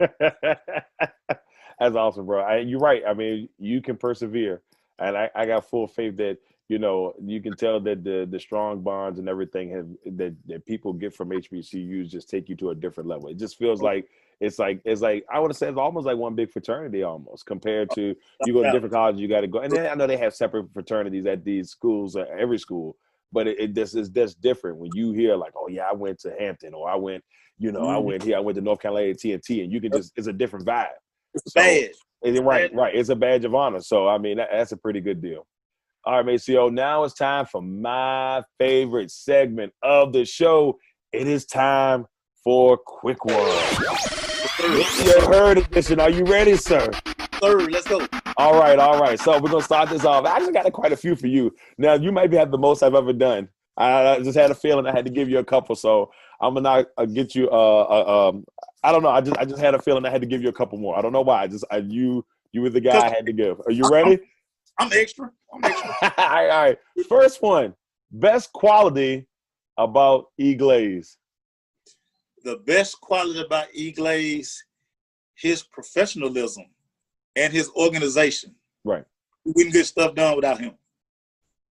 That's 1.80 1.96
awesome 1.96 2.26
bro. 2.26 2.42
I, 2.42 2.58
you're 2.58 2.80
right. 2.80 3.02
I 3.06 3.14
mean 3.14 3.48
you 3.58 3.80
can 3.80 3.96
persevere. 3.96 4.62
And 5.00 5.16
I, 5.16 5.30
I 5.34 5.46
got 5.46 5.68
full 5.70 5.86
faith 5.86 6.16
that 6.16 6.38
you 6.68 6.78
know, 6.78 7.14
you 7.24 7.40
can 7.40 7.56
tell 7.56 7.80
that 7.80 8.04
the 8.04 8.26
the 8.30 8.38
strong 8.38 8.80
bonds 8.82 9.18
and 9.18 9.28
everything 9.28 9.70
have 9.70 9.88
that, 10.16 10.36
that 10.46 10.66
people 10.66 10.92
get 10.92 11.14
from 11.14 11.30
HBCUs 11.30 12.08
just 12.08 12.28
take 12.28 12.48
you 12.48 12.56
to 12.56 12.70
a 12.70 12.74
different 12.74 13.08
level. 13.08 13.28
It 13.28 13.38
just 13.38 13.56
feels 13.56 13.80
like 13.80 14.06
it's 14.40 14.58
like 14.58 14.80
it's 14.84 15.00
like 15.00 15.24
I 15.32 15.40
want 15.40 15.50
to 15.52 15.58
say 15.58 15.68
it's 15.68 15.78
almost 15.78 16.06
like 16.06 16.18
one 16.18 16.34
big 16.34 16.50
fraternity 16.52 17.02
almost 17.02 17.46
compared 17.46 17.90
to 17.92 18.14
you 18.44 18.52
go 18.52 18.62
to 18.62 18.70
different 18.70 18.92
colleges, 18.92 19.20
you 19.20 19.28
got 19.28 19.40
to 19.40 19.46
go. 19.48 19.60
And 19.60 19.72
then 19.72 19.86
I 19.86 19.94
know 19.94 20.06
they 20.06 20.18
have 20.18 20.34
separate 20.34 20.70
fraternities 20.74 21.24
at 21.26 21.42
these 21.42 21.70
schools, 21.70 22.16
uh, 22.16 22.24
every 22.38 22.58
school, 22.58 22.96
but 23.32 23.46
it, 23.48 23.58
it 23.58 23.74
just 23.74 23.96
is 23.96 24.10
just 24.10 24.40
different 24.42 24.76
when 24.76 24.90
you 24.94 25.12
hear 25.12 25.36
like, 25.36 25.54
oh 25.56 25.68
yeah, 25.68 25.88
I 25.88 25.94
went 25.94 26.18
to 26.20 26.34
Hampton 26.38 26.74
or 26.74 26.88
I 26.90 26.96
went, 26.96 27.24
you 27.58 27.72
know, 27.72 27.80
I 27.88 27.94
Mhm. 27.96 28.04
went 28.04 28.22
here, 28.24 28.36
I 28.36 28.40
went 28.40 28.56
to 28.56 28.62
North 28.62 28.80
Carolina 28.80 29.08
A&T, 29.24 29.62
and 29.62 29.72
you 29.72 29.80
can 29.80 29.90
just 29.90 30.12
it's 30.16 30.26
a 30.28 30.32
different 30.34 30.66
vibe. 30.66 30.88
It's 31.34 31.50
So- 31.52 31.60
bad. 31.60 31.90
Right, 32.44 32.74
right. 32.74 32.94
It's 32.96 33.10
a 33.10 33.16
badge 33.16 33.44
of 33.44 33.54
honor. 33.54 33.80
So 33.80 34.06
I 34.06 34.18
mean, 34.18 34.36
that, 34.36 34.48
that's 34.52 34.72
a 34.72 34.76
pretty 34.76 35.00
good 35.00 35.22
deal. 35.22 35.46
All 36.04 36.16
right, 36.16 36.24
Maceo. 36.24 36.68
Now 36.68 37.04
it's 37.04 37.14
time 37.14 37.46
for 37.46 37.60
my 37.60 38.42
favorite 38.58 39.10
segment 39.10 39.72
of 39.82 40.12
the 40.12 40.24
show. 40.24 40.78
It 41.12 41.26
is 41.26 41.44
time 41.44 42.06
for 42.44 42.78
quick 42.78 43.24
word. 43.24 43.60
You 44.60 45.20
heard 45.26 45.58
edition. 45.58 46.00
Are 46.00 46.10
you 46.10 46.24
ready, 46.24 46.56
sir? 46.56 46.90
Third, 47.40 47.72
let's 47.72 47.86
go. 47.86 48.06
All 48.36 48.58
right, 48.58 48.78
all 48.78 49.00
right. 49.00 49.18
So 49.18 49.38
we're 49.40 49.50
gonna 49.50 49.62
start 49.62 49.90
this 49.90 50.04
off. 50.04 50.24
I 50.24 50.36
actually 50.36 50.52
got 50.52 50.72
quite 50.72 50.92
a 50.92 50.96
few 50.96 51.14
for 51.16 51.26
you. 51.26 51.54
Now 51.76 51.94
you 51.94 52.12
might 52.12 52.30
be 52.30 52.36
have 52.36 52.50
the 52.50 52.58
most 52.58 52.82
I've 52.82 52.94
ever 52.94 53.12
done. 53.12 53.48
I 53.76 54.20
just 54.20 54.36
had 54.36 54.50
a 54.50 54.54
feeling 54.54 54.86
I 54.86 54.92
had 54.92 55.04
to 55.04 55.10
give 55.10 55.28
you 55.28 55.38
a 55.38 55.44
couple, 55.44 55.76
so 55.76 56.10
I'm 56.40 56.54
gonna 56.54 56.62
not, 56.62 56.86
uh, 56.96 57.04
get 57.04 57.34
you. 57.34 57.48
Uh, 57.50 57.82
uh, 57.82 58.28
um, 58.28 58.44
I 58.82 58.92
don't 58.92 59.02
know. 59.02 59.10
I 59.10 59.20
just 59.20 59.36
I 59.38 59.44
just 59.44 59.60
had 59.60 59.74
a 59.74 59.82
feeling 59.82 60.04
I 60.04 60.10
had 60.10 60.20
to 60.20 60.26
give 60.26 60.42
you 60.42 60.48
a 60.48 60.52
couple 60.52 60.78
more. 60.78 60.98
I 60.98 61.02
don't 61.02 61.12
know 61.12 61.22
why. 61.22 61.42
I 61.42 61.46
just 61.46 61.64
I, 61.70 61.78
you 61.78 62.24
you 62.52 62.62
were 62.62 62.70
the 62.70 62.80
guy 62.80 62.98
I 62.98 63.08
had 63.08 63.26
to 63.26 63.32
give. 63.32 63.60
Are 63.66 63.72
you 63.72 63.88
ready? 63.90 64.18
I'm 64.78 64.90
extra. 64.92 65.30
I'm 65.52 65.64
extra. 65.64 65.88
all 66.02 66.10
right, 66.18 66.50
all 66.50 66.62
right. 66.64 66.78
First 67.08 67.42
one. 67.42 67.74
Best 68.10 68.52
quality 68.52 69.26
about 69.76 70.26
E 70.38 70.54
Glaze. 70.54 71.18
the 72.44 72.56
best 72.58 73.00
quality 73.00 73.40
about 73.40 73.66
E 73.74 73.92
Glaze, 73.92 74.64
his 75.34 75.62
professionalism 75.62 76.64
and 77.36 77.52
his 77.52 77.68
organization. 77.76 78.54
Right. 78.84 79.04
We 79.44 79.52
wouldn't 79.54 79.74
get 79.74 79.86
stuff 79.86 80.14
done 80.14 80.36
without 80.36 80.60
him. 80.60 80.74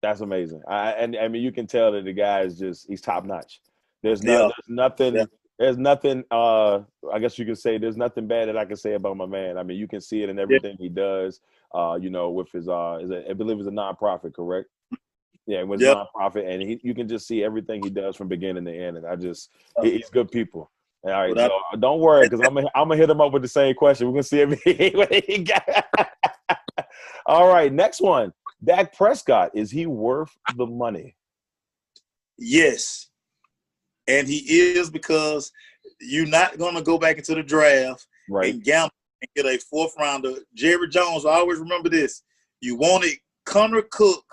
That's 0.02 0.22
amazing. 0.22 0.62
I 0.68 0.92
and 0.92 1.16
I 1.18 1.28
mean 1.28 1.42
you 1.42 1.52
can 1.52 1.68
tell 1.68 1.92
that 1.94 2.04
the 2.06 2.14
guy 2.14 2.42
is 2.42 2.60
just 2.60 2.88
he's 2.88 3.02
top 3.02 3.26
notch. 3.26 3.62
There's, 4.04 4.22
no, 4.22 4.32
Yeah. 4.34 4.40
there's 4.40 4.68
nothing 4.70 5.16
Yeah. 5.16 5.26
there's 5.58 5.78
nothing 5.78 6.24
uh 6.32 6.82
I 7.12 7.20
guess 7.20 7.40
you 7.40 7.46
can 7.46 7.56
say 7.56 7.78
there's 7.78 7.98
nothing 7.98 8.28
bad 8.28 8.50
that 8.50 8.58
I 8.58 8.66
can 8.66 8.76
say 8.76 8.94
about 8.94 9.18
my 9.18 9.26
man. 9.26 9.58
I 9.58 9.64
mean 9.64 9.78
you 9.78 9.88
can 9.88 10.02
see 10.02 10.22
it 10.22 10.30
in 10.30 10.38
everything 10.38 10.76
he 10.78 10.90
does. 10.90 11.40
Uh, 11.76 11.96
you 11.96 12.10
know, 12.10 12.30
with 12.30 12.50
his 12.52 12.68
uh 12.70 12.96
I 13.30 13.34
believe 13.34 13.60
it's 13.60 13.68
a 13.68 13.72
nonprofit, 13.72 14.34
correct? 14.34 14.70
Yeah, 15.46 15.60
it 15.60 15.68
was 15.68 15.82
Yep. 15.82 15.98
nonprofit 16.16 16.48
and 16.50 16.62
he 16.62 16.80
you 16.84 16.96
can 16.96 17.08
just 17.08 17.28
see 17.28 17.44
everything 17.44 17.84
he 17.84 17.90
does 17.90 18.16
from 18.16 18.28
beginning 18.30 18.64
to 18.66 18.72
end. 18.74 18.98
And 18.98 19.06
I 19.06 19.16
just 19.16 19.50
he- 19.82 19.92
he's 19.98 20.10
good 20.10 20.32
people. 20.32 20.72
All 21.04 21.12
right, 21.12 21.30
Without- 21.30 21.52
so 21.74 21.78
don't 21.80 22.00
worry, 22.00 22.28
because 22.28 22.40
I'm 22.48 22.54
gonna 22.56 22.70
I'm 22.76 22.88
gonna 22.88 22.96
hit 22.98 23.10
him 23.10 23.20
up 23.22 23.32
with 23.34 23.42
the 23.42 23.48
same 23.48 23.76
question. 23.76 24.08
We're 24.08 24.14
gonna 24.14 24.24
see 24.24 24.40
if 24.42 24.62
he, 24.64 24.90
what 24.96 25.14
he 25.14 25.40
got. 25.44 25.86
All 27.28 27.48
right, 27.48 27.72
next 27.74 28.02
one. 28.02 28.32
Dak 28.64 28.96
Prescott 28.96 29.52
is 29.54 29.70
he 29.70 29.86
worth 29.86 30.32
the 30.56 30.66
money? 30.66 31.16
Yes. 32.38 33.08
And 34.08 34.28
he 34.28 34.38
is 34.38 34.90
because 34.90 35.52
you're 36.02 36.26
not 36.28 36.58
going 36.58 36.76
to 36.76 36.82
go 36.82 36.98
back 36.98 37.18
into 37.18 37.36
the 37.36 37.44
draft 37.44 38.08
Right. 38.30 38.54
and 38.54 38.64
gamble 38.64 38.94
and 39.22 39.30
get 39.36 39.46
a 39.46 39.58
fourth 39.60 39.94
rounder. 39.98 40.34
Jerry 40.54 40.90
Jones, 40.90 41.26
I 41.26 41.36
always 41.36 41.60
remember 41.60 41.90
this. 41.90 42.24
You 42.62 42.76
wanted 42.78 43.16
Connor 43.46 43.84
Cook 43.92 44.24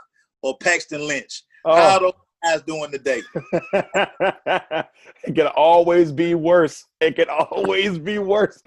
or 0.42 0.56
Paxton 0.58 1.06
Lynch. 1.06 1.42
Oh. 1.64 1.74
How 1.74 1.82
are 1.96 2.00
Oh, 2.00 2.00
those 2.00 2.12
guys 2.42 2.62
doing 2.62 2.90
today? 2.90 3.22
it 5.24 5.34
can 5.34 5.46
always 5.48 6.12
be 6.12 6.34
worse. 6.34 6.84
It 7.00 7.16
can 7.16 7.28
always 7.28 7.98
be 7.98 8.18
worse. 8.18 8.60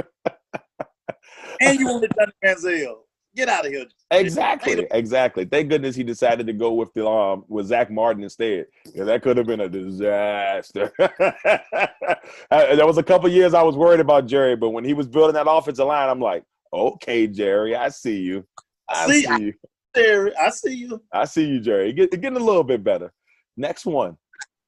And 1.61 1.79
you 1.79 1.87
wanted 1.87 2.11
Johnny 2.17 2.31
Manziel. 2.43 2.95
Get 3.35 3.49
out 3.49 3.65
of 3.65 3.71
here. 3.71 3.85
Exactly, 4.11 4.87
exactly. 4.91 5.43
Thank 5.45 5.69
goodness 5.69 5.95
he 5.95 6.03
decided 6.03 6.47
to 6.47 6.53
go 6.53 6.73
with 6.73 6.93
the 6.93 7.05
um 7.05 7.43
with 7.49 7.65
Zach 7.67 7.91
Martin 7.91 8.23
instead. 8.23 8.67
Yeah, 8.93 9.03
that 9.03 9.21
could 9.23 9.35
have 9.37 9.45
been 9.47 9.61
a 9.61 9.69
disaster. 9.69 10.91
There 12.49 12.85
was 12.87 12.97
a 12.97 13.03
couple 13.03 13.29
years 13.29 13.53
I 13.53 13.61
was 13.63 13.75
worried 13.75 13.99
about 13.99 14.25
Jerry, 14.25 14.55
but 14.55 14.69
when 14.69 14.83
he 14.83 14.93
was 14.93 15.07
building 15.07 15.33
that 15.35 15.49
offensive 15.49 15.85
line, 15.85 16.09
I'm 16.09 16.19
like, 16.19 16.43
okay, 16.73 17.27
Jerry, 17.27 17.75
I 17.75 17.89
see 17.89 18.19
you. 18.19 18.45
I 18.89 19.07
See, 19.07 19.21
see, 19.23 19.43
you. 19.43 19.53
Jerry, 19.95 20.35
I 20.37 20.49
see 20.49 20.73
you. 20.73 21.01
I 21.11 21.25
see 21.25 21.45
you, 21.45 21.59
Jerry. 21.59 21.93
Get, 21.93 22.11
getting 22.11 22.37
a 22.37 22.43
little 22.43 22.63
bit 22.63 22.83
better. 22.83 23.11
Next 23.57 23.85
one, 23.85 24.17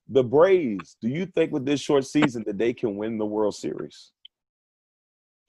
the 0.07 0.23
Braves. 0.23 0.97
Do 1.01 1.07
you 1.09 1.25
think 1.25 1.51
with 1.51 1.65
this 1.65 1.79
short 1.81 2.05
season 2.05 2.43
that 2.47 2.57
they 2.57 2.73
can 2.73 2.95
win 2.95 3.17
the 3.17 3.25
World 3.25 3.55
Series? 3.55 4.11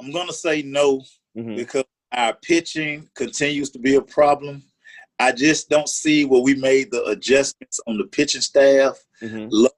I'm 0.01 0.11
going 0.13 0.27
to 0.29 0.33
say 0.33 0.63
no 0.63 1.03
Mhm. 1.37 1.57
because 1.57 1.85
our 2.13 2.35
pitching 2.43 3.09
continues 3.15 3.71
to 3.71 3.79
be 3.79 3.97
a 3.97 4.03
problem. 4.03 4.63
I 5.19 5.33
just 5.33 5.69
don't 5.69 5.89
see 5.89 6.25
where 6.25 6.41
we 6.41 6.55
made 6.55 6.91
the 6.91 7.05
adjustments 7.05 7.81
on 7.87 7.99
the 7.99 8.05
pitching 8.05 8.41
staff. 8.41 8.99
Mhm. 9.23 9.69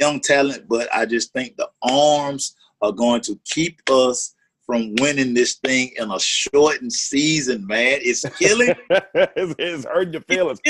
young 0.00 0.18
talent, 0.18 0.66
but 0.66 0.88
I 0.94 1.04
just 1.04 1.30
think 1.34 1.56
the 1.56 1.68
arms 1.82 2.56
are 2.80 2.90
going 2.90 3.20
to 3.20 3.38
keep 3.44 3.78
us 3.90 4.34
from 4.64 4.94
winning 5.00 5.34
this 5.34 5.56
thing 5.56 5.90
in 5.98 6.10
a 6.10 6.18
shortened 6.18 6.92
season, 6.92 7.66
man. 7.66 7.98
It's 8.02 8.24
killing 8.38 8.74
it's, 8.90 9.54
it's 9.58 9.84
hurting 9.84 10.14
your 10.14 10.22
feelings. 10.22 10.60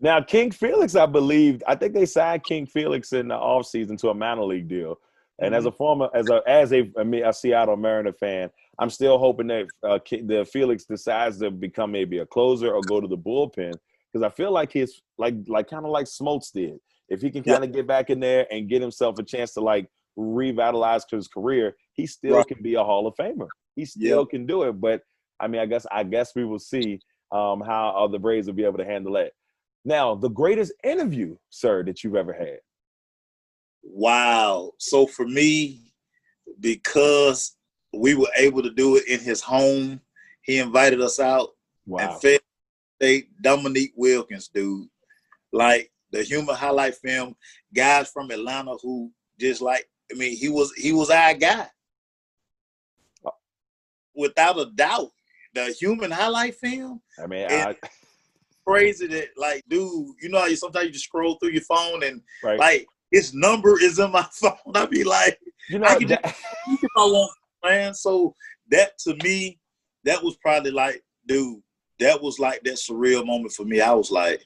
Now, 0.00 0.20
King 0.20 0.50
Felix, 0.50 0.94
I 0.94 1.06
believe, 1.06 1.62
I 1.66 1.74
think 1.74 1.94
they 1.94 2.06
signed 2.06 2.44
King 2.44 2.66
Felix 2.66 3.12
in 3.12 3.28
the 3.28 3.34
offseason 3.34 3.98
to 4.00 4.10
a 4.10 4.14
minor 4.14 4.44
league 4.44 4.68
deal. 4.68 4.98
And 5.40 5.54
as 5.54 5.66
a 5.66 5.72
former, 5.72 6.08
as 6.14 6.28
a 6.28 6.40
as 6.46 6.72
a, 6.72 6.90
a 6.96 7.32
Seattle 7.32 7.76
Mariner 7.76 8.12
fan, 8.12 8.50
I'm 8.78 8.90
still 8.90 9.18
hoping 9.18 9.48
that 9.48 9.68
uh, 9.82 9.98
the 10.10 10.48
Felix 10.50 10.84
decides 10.84 11.38
to 11.40 11.50
become 11.50 11.90
maybe 11.90 12.18
a 12.18 12.26
closer 12.26 12.72
or 12.72 12.82
go 12.84 13.00
to 13.00 13.08
the 13.08 13.18
bullpen 13.18 13.78
because 14.12 14.24
I 14.24 14.30
feel 14.30 14.52
like 14.52 14.72
he's 14.72 15.02
like 15.18 15.34
like 15.48 15.68
kind 15.68 15.84
of 15.84 15.90
like 15.90 16.06
Smoltz 16.06 16.52
did. 16.52 16.78
If 17.08 17.20
he 17.20 17.30
can 17.30 17.42
kind 17.42 17.64
of 17.64 17.72
get 17.72 17.86
back 17.86 18.10
in 18.10 18.20
there 18.20 18.46
and 18.50 18.68
get 18.68 18.80
himself 18.80 19.18
a 19.18 19.22
chance 19.24 19.52
to 19.54 19.60
like 19.60 19.88
revitalize 20.16 21.04
his 21.10 21.26
career, 21.28 21.76
he 21.92 22.06
still 22.06 22.36
Right. 22.36 22.48
can 22.48 22.62
be 22.62 22.74
a 22.74 22.84
Hall 22.84 23.06
of 23.06 23.14
Famer. 23.16 23.50
He 23.74 23.84
still 23.84 24.20
Yeah. 24.20 24.30
can 24.30 24.46
do 24.46 24.62
it. 24.62 24.80
But 24.80 25.02
I 25.40 25.48
mean, 25.48 25.60
I 25.60 25.66
guess 25.66 25.84
I 25.90 26.04
guess 26.04 26.34
we 26.36 26.44
will 26.44 26.60
see 26.60 27.00
um, 27.32 27.60
how 27.60 27.88
uh, 27.96 28.06
the 28.06 28.20
Braves 28.20 28.46
will 28.46 28.54
be 28.54 28.64
able 28.64 28.78
to 28.78 28.84
handle 28.84 29.14
that. 29.14 29.32
Now, 29.84 30.14
the 30.14 30.28
greatest 30.30 30.72
interview, 30.84 31.36
sir, 31.50 31.82
that 31.84 32.04
you've 32.04 32.14
ever 32.14 32.32
had. 32.32 32.60
Wow. 33.84 34.72
So 34.78 35.06
for 35.06 35.26
me, 35.26 35.92
because 36.60 37.56
we 37.92 38.14
were 38.14 38.30
able 38.36 38.62
to 38.62 38.70
do 38.70 38.96
it 38.96 39.06
in 39.06 39.20
his 39.20 39.40
home, 39.40 40.00
he 40.42 40.58
invited 40.58 41.00
us 41.00 41.20
out 41.20 41.50
Wow. 41.86 41.98
and 42.12 42.20
fed 42.20 42.40
they 43.00 43.24
Dominique 43.40 43.92
Wilkins, 43.96 44.48
dude. 44.48 44.88
Like 45.52 45.90
the 46.10 46.22
human 46.22 46.54
highlight 46.54 46.94
film, 46.96 47.36
guys 47.74 48.08
from 48.08 48.30
Atlanta 48.30 48.76
who 48.82 49.10
just 49.38 49.60
like 49.60 49.88
I 50.10 50.14
mean, 50.16 50.36
he 50.36 50.48
was 50.48 50.72
he 50.74 50.92
was 50.92 51.10
our 51.10 51.34
guy. 51.34 51.66
Without 54.14 54.58
a 54.58 54.66
doubt. 54.66 55.10
The 55.54 55.66
human 55.78 56.10
highlight 56.10 56.56
film, 56.56 57.00
I 57.16 57.28
mean, 57.28 57.46
I, 57.48 57.76
crazy 58.66 59.06
that 59.06 59.28
like, 59.36 59.62
dude, 59.68 60.14
you 60.20 60.28
know 60.28 60.40
how 60.40 60.46
you 60.46 60.56
sometimes 60.56 60.86
you 60.86 60.92
just 60.92 61.04
scroll 61.04 61.36
through 61.36 61.50
your 61.50 61.62
phone 61.62 62.02
and 62.02 62.20
right. 62.42 62.58
like 62.58 62.86
his 63.14 63.32
number 63.32 63.80
is 63.80 63.98
in 64.00 64.10
my 64.10 64.26
phone. 64.32 64.56
I'd 64.74 64.90
be 64.90 65.04
like, 65.04 65.38
you 65.70 65.78
know, 65.78 65.86
I 65.86 65.96
can 65.98 66.08
that- 66.08 66.24
if 66.68 66.90
I 66.96 67.00
want, 67.00 67.32
man. 67.64 67.94
So 67.94 68.34
that 68.70 68.98
to 69.00 69.14
me, 69.22 69.58
that 70.04 70.22
was 70.22 70.36
probably 70.38 70.72
like, 70.72 71.02
dude, 71.26 71.60
that 72.00 72.20
was 72.20 72.38
like 72.38 72.62
that 72.64 72.74
surreal 72.74 73.24
moment 73.24 73.52
for 73.52 73.64
me. 73.64 73.80
I 73.80 73.92
was 73.92 74.10
like, 74.10 74.42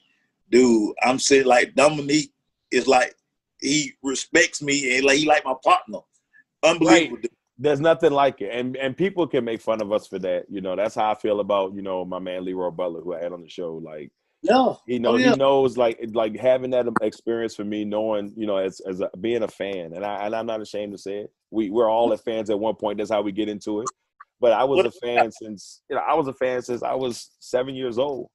dude, 0.51 0.93
I'm 1.03 1.17
saying 1.17 1.45
like 1.45 1.73
Dominique 1.73 2.31
is 2.71 2.87
like 2.87 3.15
he 3.59 3.93
respects 4.03 4.61
me 4.61 4.95
and 4.95 5.05
like 5.05 5.17
he 5.17 5.25
like 5.25 5.43
my 5.43 5.55
partner. 5.63 5.99
Unbelievable. 6.63 7.17
dude. 7.21 7.31
there's 7.57 7.79
nothing 7.79 8.11
like 8.11 8.39
it, 8.41 8.51
and 8.53 8.77
and 8.77 8.95
people 8.95 9.25
can 9.27 9.43
make 9.43 9.61
fun 9.61 9.81
of 9.81 9.91
us 9.91 10.05
for 10.07 10.19
that. 10.19 10.45
You 10.47 10.61
know, 10.61 10.75
that's 10.75 10.95
how 10.95 11.11
I 11.11 11.15
feel 11.15 11.39
about 11.39 11.73
you 11.73 11.81
know 11.81 12.05
my 12.05 12.19
man 12.19 12.45
LeRoy 12.45 12.75
Butler, 12.75 13.01
who 13.01 13.15
I 13.15 13.21
had 13.23 13.33
on 13.33 13.41
the 13.41 13.49
show. 13.49 13.73
Like, 13.83 14.11
Yeah. 14.41 14.73
he 14.87 14.99
knows 14.99 15.15
Oh, 15.15 15.17
yeah. 15.17 15.31
he 15.31 15.35
knows 15.37 15.77
like 15.77 15.99
like 16.13 16.37
having 16.37 16.71
that 16.71 16.87
experience 17.01 17.55
for 17.55 17.65
me, 17.65 17.83
knowing 17.85 18.33
you 18.37 18.47
know 18.47 18.57
as 18.57 18.79
as 18.81 19.01
a, 19.01 19.09
being 19.19 19.43
a 19.43 19.47
fan, 19.47 19.93
and 19.93 20.05
I 20.05 20.25
and 20.25 20.35
I'm 20.35 20.45
not 20.45 20.61
ashamed 20.61 20.93
to 20.93 20.97
say 20.97 21.19
it. 21.19 21.33
We 21.51 21.69
we're 21.69 21.89
all 21.91 22.13
at 22.13 22.23
fans 22.23 22.49
at 22.49 22.59
one 22.59 22.75
point. 22.75 22.97
That's 22.99 23.11
how 23.11 23.21
we 23.21 23.31
get 23.31 23.49
into 23.49 23.81
it. 23.81 23.87
But 24.39 24.53
I 24.53 24.63
was 24.63 24.77
What- 24.77 24.85
a 24.85 24.91
fan 24.91 25.31
since 25.31 25.81
you 25.89 25.95
know 25.95 26.01
I 26.07 26.13
was 26.13 26.27
a 26.27 26.33
fan 26.33 26.61
since 26.61 26.83
I 26.83 26.93
was 26.95 27.31
seven 27.39 27.75
years 27.75 27.97
old. 27.97 28.29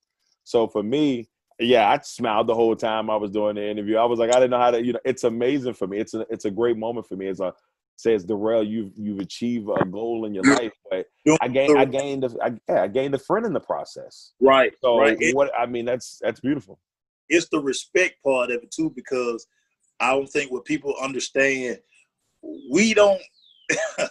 So 0.44 0.66
for 0.68 0.82
me, 0.82 1.26
yeah, 1.58 1.88
I 1.88 1.98
smiled 2.02 2.48
the 2.48 2.54
whole 2.54 2.76
time 2.76 3.08
I 3.08 3.16
was 3.16 3.30
doing 3.30 3.54
the 3.54 3.66
interview. 3.66 3.96
I 3.96 4.04
was 4.04 4.18
like, 4.18 4.28
I 4.30 4.34
didn't 4.40 4.50
know 4.50 4.58
how 4.58 4.72
to, 4.72 4.84
you 4.84 4.92
know, 4.92 4.98
it's 5.06 5.24
amazing 5.24 5.72
for 5.74 5.86
me. 5.86 5.98
It's 6.00 6.12
a 6.12 6.26
it's 6.28 6.44
a 6.44 6.50
great 6.50 6.76
moment 6.76 7.06
for 7.08 7.16
me. 7.16 7.28
It's 7.28 7.40
a 7.40 7.54
says 7.96 8.24
Darrell, 8.24 8.62
you've 8.62 8.92
you've 8.96 9.20
achieved 9.20 9.68
a 9.80 9.84
goal 9.86 10.26
in 10.26 10.34
your 10.34 10.44
life, 10.44 10.72
but 10.90 11.06
I 11.40 11.48
gained 11.48 11.78
I 11.78 11.84
gained 11.84 12.24
a, 12.24 12.30
I, 12.42 12.52
yeah, 12.68 12.82
I 12.82 12.88
gained 12.88 13.14
a 13.14 13.18
friend 13.18 13.46
in 13.46 13.52
the 13.52 13.60
process. 13.60 14.32
Right. 14.40 14.72
So 14.82 14.98
right. 14.98 15.16
What 15.32 15.50
I 15.58 15.66
mean, 15.66 15.84
that's 15.84 16.18
that's 16.22 16.40
beautiful. 16.40 16.78
it's 17.28 17.48
the 17.48 17.60
respect 17.60 18.22
part 18.22 18.50
of 18.50 18.62
it 18.62 18.70
too, 18.70 18.92
because 18.94 19.46
I 20.00 20.10
don't 20.10 20.26
think 20.26 20.52
what 20.52 20.64
people 20.64 20.94
understand, 21.02 21.78
we 22.70 22.92
don't 22.94 23.22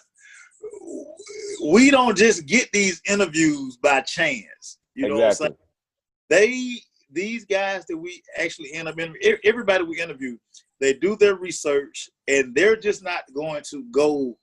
we 1.66 1.92
don't 1.92 2.18
just 2.18 2.46
get 2.48 2.70
these 2.72 3.02
interviews 3.08 3.78
by 3.78 4.02
chance. 4.02 4.80
You 4.96 5.10
know 5.10 5.26
exactly. 5.26 5.50
what 5.50 5.52
I'm 5.52 6.38
saying? 6.38 6.48
They 6.48 6.82
these 7.12 7.46
guys 7.46 7.86
that 7.86 7.98
we 7.98 8.24
actually 8.38 8.74
end 8.74 8.88
up 8.88 9.00
in 9.00 9.14
everybody 9.44 9.84
we 9.84 10.02
interview, 10.02 10.38
they 10.80 10.94
do 10.94 11.16
their 11.16 11.36
research 11.36 12.10
and 12.28 12.56
they're 12.56 12.76
just 12.76 13.04
not 13.04 13.22
going 13.36 13.62
to 13.70 13.86
go 13.92 14.36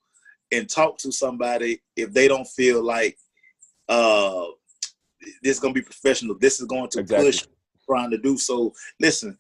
and 0.52 0.68
talk 0.68 0.98
to 0.98 1.12
somebody 1.12 1.80
if 1.96 2.12
they 2.12 2.28
don't 2.28 2.46
feel 2.46 2.82
like 2.82 3.16
uh 3.88 4.46
this 5.42 5.56
is 5.56 5.60
gonna 5.60 5.74
be 5.74 5.82
professional. 5.82 6.36
This 6.38 6.60
is 6.60 6.66
going 6.66 6.88
to 6.90 7.00
Exactly. 7.00 7.26
push 7.26 7.42
trying 7.86 8.10
to 8.10 8.18
do 8.18 8.36
so. 8.38 8.72
Listen, 9.00 9.36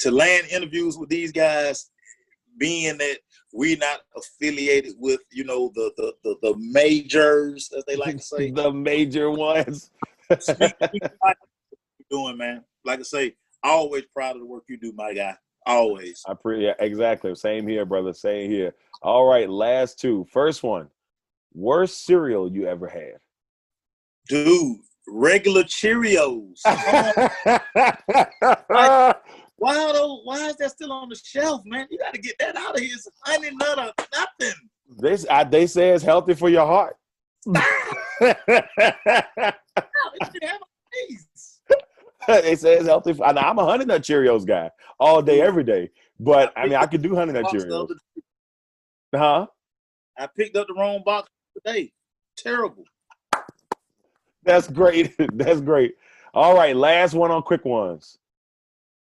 to 0.00 0.10
land 0.10 0.46
interviews 0.50 0.96
with 0.96 1.08
these 1.08 1.32
guys, 1.32 1.90
being 2.58 2.98
that 2.98 3.18
we're 3.52 3.76
not 3.78 4.00
affiliated 4.16 4.94
with, 4.98 5.20
you 5.32 5.44
know, 5.44 5.70
the 5.74 5.92
the 5.96 6.14
the, 6.24 6.36
the 6.42 6.56
majors, 6.58 7.70
as 7.76 7.84
they 7.86 7.96
like 7.96 8.16
to 8.16 8.22
say. 8.22 8.50
the 8.54 8.72
major 8.72 9.30
ones. 9.30 9.90
speak- 10.38 10.74
speak 10.84 11.02
like 11.02 11.36
what 11.38 11.78
you're 11.98 12.08
doing, 12.10 12.38
man. 12.38 12.64
Like 12.84 13.00
I 13.00 13.02
say, 13.02 13.34
always 13.62 14.04
proud 14.14 14.36
of 14.36 14.40
the 14.40 14.46
work 14.46 14.64
you 14.68 14.76
do, 14.76 14.92
my 14.92 15.12
guy. 15.12 15.36
Always. 15.66 16.22
I 16.26 16.34
pre 16.34 16.64
yeah, 16.64 16.74
exactly. 16.78 17.34
Same 17.34 17.66
here, 17.66 17.84
brother. 17.84 18.12
Same 18.12 18.50
here. 18.50 18.74
All 19.02 19.26
right, 19.26 19.48
last 19.48 20.00
two. 20.00 20.26
First 20.30 20.62
one. 20.62 20.88
Worst 21.54 22.04
cereal 22.04 22.50
you 22.50 22.66
ever 22.66 22.88
had. 22.88 23.18
Dude, 24.28 24.78
regular 25.08 25.64
Cheerios. 25.64 26.60
Come. 28.68 29.14
Why 29.58 29.92
those, 29.92 30.20
why 30.22 30.46
is 30.46 30.56
that 30.56 30.70
still 30.70 30.92
on 30.92 31.08
the 31.08 31.16
shelf, 31.16 31.62
man? 31.64 31.88
You 31.90 31.98
gotta 31.98 32.18
get 32.18 32.38
that 32.38 32.54
out 32.54 32.76
of 32.76 32.80
here. 32.80 32.94
It's 32.94 33.08
honey 33.22 33.50
nut 33.50 33.76
or 33.76 33.92
nothing. 34.14 34.54
this 34.98 35.26
I, 35.28 35.42
they 35.42 35.66
say 35.66 35.90
it's 35.90 36.04
healthy 36.04 36.34
for 36.34 36.48
your 36.48 36.64
heart. 36.66 36.96
It 38.20 38.36
should 40.32 40.42
have 40.42 40.60
a 40.60 41.06
taste. 41.08 41.27
they 42.42 42.56
say 42.56 42.74
it's 42.74 42.86
healthy. 42.86 43.16
And 43.24 43.38
I'm 43.38 43.58
a 43.58 43.64
honey 43.64 43.86
nut 43.86 44.02
Cheerios 44.02 44.46
guy 44.46 44.70
all 45.00 45.22
day, 45.22 45.40
every 45.40 45.64
day. 45.64 45.90
But 46.20 46.52
I 46.56 46.64
mean, 46.64 46.74
I 46.74 46.84
could 46.84 47.00
do 47.00 47.14
honey 47.14 47.32
nut 47.32 47.46
Cheerios. 47.46 47.88
Huh? 49.14 49.46
I 50.18 50.26
picked 50.26 50.54
up 50.54 50.66
the 50.66 50.74
wrong 50.74 51.02
box 51.04 51.30
today. 51.54 51.90
Terrible. 52.36 52.84
That's 54.42 54.68
great. 54.68 55.14
That's 55.32 55.62
great. 55.62 55.94
All 56.34 56.54
right, 56.54 56.76
last 56.76 57.14
one 57.14 57.30
on 57.30 57.42
quick 57.42 57.64
ones. 57.64 58.18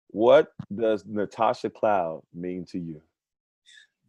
What 0.08 0.52
does 0.74 1.06
Natasha 1.06 1.70
Cloud 1.70 2.24
mean 2.34 2.66
to 2.66 2.80
you? 2.80 3.02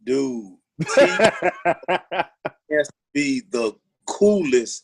Dude, 0.03 0.57
T 0.81 1.01
has 1.01 2.87
to 2.87 2.93
be 3.13 3.43
the 3.51 3.75
coolest 4.07 4.83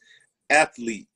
athlete 0.49 1.07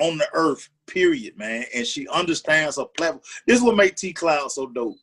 on 0.00 0.18
the 0.18 0.28
earth, 0.32 0.68
period, 0.86 1.36
man. 1.36 1.64
And 1.74 1.86
she 1.86 2.06
understands 2.08 2.76
her 2.76 2.84
platform. 2.84 3.22
This 3.46 3.58
is 3.58 3.62
what 3.62 3.76
makes 3.76 4.00
T 4.00 4.12
Cloud 4.12 4.50
so 4.50 4.66
dope. 4.66 4.96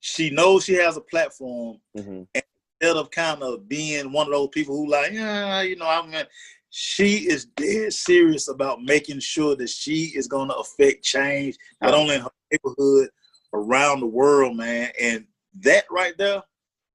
She 0.00 0.30
knows 0.30 0.64
she 0.64 0.74
has 0.74 0.96
a 0.96 1.00
platform 1.00 1.80
Mhm. 1.96 2.26
instead 2.34 2.96
of 2.96 3.10
kind 3.10 3.42
of 3.42 3.68
being 3.68 4.10
one 4.12 4.26
of 4.26 4.32
those 4.32 4.48
people 4.48 4.76
who 4.76 4.90
like, 4.90 5.12
yeah, 5.12 5.62
you 5.62 5.76
know, 5.76 5.86
I 5.86 6.04
mean, 6.06 6.26
she 6.70 7.28
is 7.28 7.44
dead 7.44 7.92
serious 7.92 8.48
about 8.48 8.82
making 8.82 9.20
sure 9.20 9.54
that 9.56 9.68
she 9.68 10.06
is 10.16 10.26
going 10.26 10.48
to 10.48 10.56
affect 10.56 11.04
change, 11.04 11.56
not 11.80 11.94
only 11.94 12.16
in 12.16 12.22
her 12.22 12.30
neighborhood, 12.50 13.10
around 13.52 14.00
the 14.00 14.06
world, 14.06 14.56
man. 14.56 14.90
And 15.00 15.26
that 15.60 15.84
right 15.90 16.16
there 16.16 16.42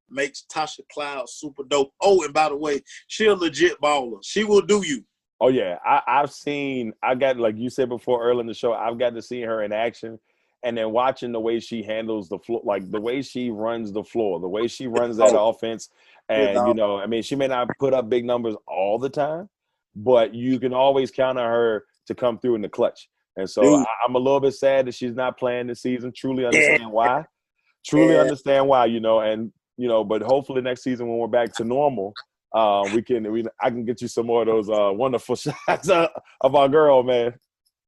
makes 0.10 0.45
Tasha 0.52 0.88
Cloud 0.89 1.30
super 1.30 1.63
dope. 1.63 1.93
Oh, 2.02 2.23
and 2.23 2.34
by 2.34 2.50
the 2.50 2.56
way, 2.58 2.82
she 3.08 3.28
a 3.28 3.36
legit 3.36 3.80
baller. 3.80 4.19
She 4.23 4.43
will 4.43 4.62
do 4.62 4.84
you. 4.86 5.06
Oh 5.39 5.50
yeah, 5.50 5.78
I, 5.86 6.02
I've 6.08 6.32
seen. 6.32 6.93
I 7.04 7.15
got 7.15 7.38
like 7.38 7.58
you 7.58 7.69
said 7.69 7.89
before 7.89 8.23
early 8.23 8.41
in 8.41 8.47
the 8.47 8.54
show. 8.54 8.73
I've 8.73 8.97
got 8.97 9.13
to 9.15 9.21
see 9.21 9.41
her 9.41 9.62
in 9.63 9.71
action, 9.71 10.19
and 10.63 10.76
then 10.78 10.91
watching 10.91 11.32
the 11.32 11.39
way 11.39 11.60
she 11.60 11.84
handles 11.84 12.28
the 12.28 12.39
floor, 12.39 12.62
like 12.63 12.89
the 12.89 13.00
way 13.00 13.21
she 13.21 13.52
runs 13.52 13.91
the 13.91 14.04
floor, 14.04 14.39
the 14.39 14.47
way 14.47 14.67
she 14.67 14.88
runs 14.88 15.17
that 15.17 15.36
Oh. 15.36 15.50
offense, 15.50 15.89
and 16.28 16.67
you 16.67 16.73
know, 16.73 16.97
I 16.97 17.06
mean, 17.06 17.21
she 17.21 17.36
may 17.36 17.47
not 17.47 17.67
put 17.78 17.93
up 17.93 18.10
big 18.10 18.26
numbers 18.26 18.56
all 18.67 18.97
the 18.97 19.10
time, 19.10 19.47
but 19.95 20.34
you 20.34 20.60
can 20.60 20.73
always 20.73 21.12
count 21.12 21.38
on 21.38 21.47
her 21.47 21.86
to 22.08 22.15
come 22.15 22.39
through 22.39 22.56
in 22.56 22.62
the 22.62 22.69
clutch. 22.69 23.08
And 23.36 23.47
so 23.47 23.62
Dude. 23.62 23.73
I, 23.73 23.86
I'm 24.08 24.15
a 24.15 24.19
little 24.19 24.39
bit 24.39 24.56
sad 24.56 24.88
that 24.88 24.95
she's 24.95 25.13
not 25.13 25.38
playing 25.38 25.67
this 25.67 25.82
season. 25.82 26.12
Truly 26.15 26.45
understand 26.45 26.91
why. 26.91 27.26
Truly 27.86 28.15
Yeah. 28.15 28.21
understand 28.21 28.67
why. 28.67 28.86
You 28.88 29.00
know, 29.00 29.19
and 29.19 29.52
you 29.78 29.88
know, 29.88 30.04
but 30.04 30.23
hopefully 30.23 30.62
next 30.62 30.82
season 30.82 31.08
when 31.08 31.19
we're 31.19 31.28
back 31.28 31.54
to 31.58 31.63
normal, 31.63 32.15
uh, 32.54 32.88
we 32.94 33.02
can 33.02 33.32
we 33.32 33.46
I 33.62 33.70
can 33.70 33.86
get 33.86 34.02
you 34.02 34.08
some 34.08 34.28
more 34.28 34.42
of 34.42 34.48
those 34.48 34.70
uh, 34.70 34.92
wonderful 34.94 35.36
shots 35.68 35.90
of, 35.90 36.10
of 36.42 36.56
our 36.56 36.70
girl, 36.70 37.04
man. 37.04 37.34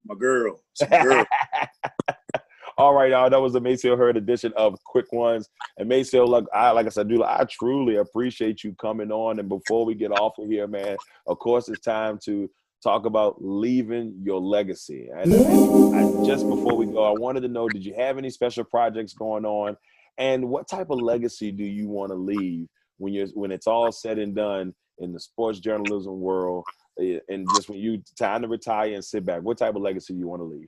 My 0.06 0.16
girl. 0.16 0.62
Girl. 0.90 1.26
All 2.78 2.94
right, 2.94 3.12
y'all. 3.12 3.30
That 3.30 3.42
was 3.42 3.52
the 3.52 3.60
Maceo 3.60 3.98
Hurd 3.98 4.16
edition 4.16 4.54
of 4.56 4.82
Quick 4.86 5.12
Ones. 5.12 5.50
And 5.78 5.90
Maceo, 5.90 6.26
like 6.26 6.46
I 6.54 6.72
like 6.72 6.86
I 6.86 6.90
said, 6.90 7.10
dude, 7.10 7.22
I 7.22 7.46
truly 7.52 7.98
appreciate 7.98 8.64
you 8.64 8.74
coming 8.76 9.12
on. 9.12 9.40
And 9.40 9.50
before 9.50 9.86
we 9.86 9.96
get 9.96 10.12
off 10.12 10.38
of 10.38 10.48
here, 10.48 10.68
man, 10.68 10.96
of 11.28 11.40
course, 11.40 11.68
it's 11.68 11.82
time 11.82 12.18
to 12.24 12.50
talk 12.82 13.06
about 13.06 13.36
leaving 13.44 14.16
your 14.24 14.40
legacy. 14.40 15.10
And, 15.14 15.34
and 15.34 15.96
I, 15.96 16.26
just 16.26 16.48
before 16.48 16.78
we 16.78 16.86
go, 16.86 17.04
I 17.04 17.20
wanted 17.20 17.42
to 17.42 17.50
know: 17.50 17.68
Did 17.68 17.86
you 17.86 17.94
have 17.96 18.18
any 18.18 18.30
special 18.30 18.64
projects 18.64 19.14
going 19.14 19.46
on? 19.46 19.76
And 20.18 20.50
what 20.50 20.70
type 20.70 20.90
of 20.90 21.02
legacy 21.02 21.52
do 21.52 21.64
you 21.64 21.88
want 21.88 22.12
to 22.12 22.16
leave 22.16 22.68
when 23.00 23.14
you're 23.14 23.28
when 23.30 23.52
it's 23.52 23.68
all 23.68 23.92
said 23.92 24.20
and 24.20 24.36
done 24.36 24.74
in 25.00 25.12
the 25.14 25.20
sports 25.20 25.60
journalism 25.60 26.20
world? 26.20 26.66
eh, 27.02 27.20
And 27.30 27.48
just 27.56 27.70
when 27.70 27.80
you 27.80 28.04
time 28.18 28.44
to 28.44 28.48
retire 28.48 28.94
and 28.94 29.04
sit 29.04 29.26
back, 29.26 29.42
what 29.42 29.58
type 29.58 29.76
of 29.76 29.82
legacy 29.82 30.14
you 30.14 30.28
want 30.28 30.42
to 30.42 30.46
leave? 30.46 30.68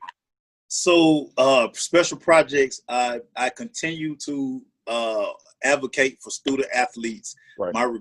So 0.67 1.29
uh 1.37 1.67
special 1.73 2.17
projects, 2.17 2.81
I 2.89 3.19
I 3.35 3.49
continue 3.49 4.15
to 4.25 4.61
uh 4.87 5.27
advocate 5.63 6.17
for 6.23 6.31
student 6.31 6.69
athletes. 6.73 7.35
Right. 7.59 7.73
My 7.73 7.95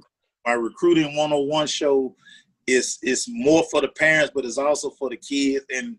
my 0.46 0.52
recruiting 0.54 1.16
101 1.16 1.66
show 1.66 2.16
is 2.66 2.98
is 3.02 3.26
more 3.28 3.64
for 3.70 3.80
the 3.80 3.88
parents, 3.88 4.32
but 4.34 4.44
it's 4.44 4.58
also 4.58 4.90
for 4.90 5.10
the 5.10 5.16
kids. 5.16 5.64
And 5.74 5.96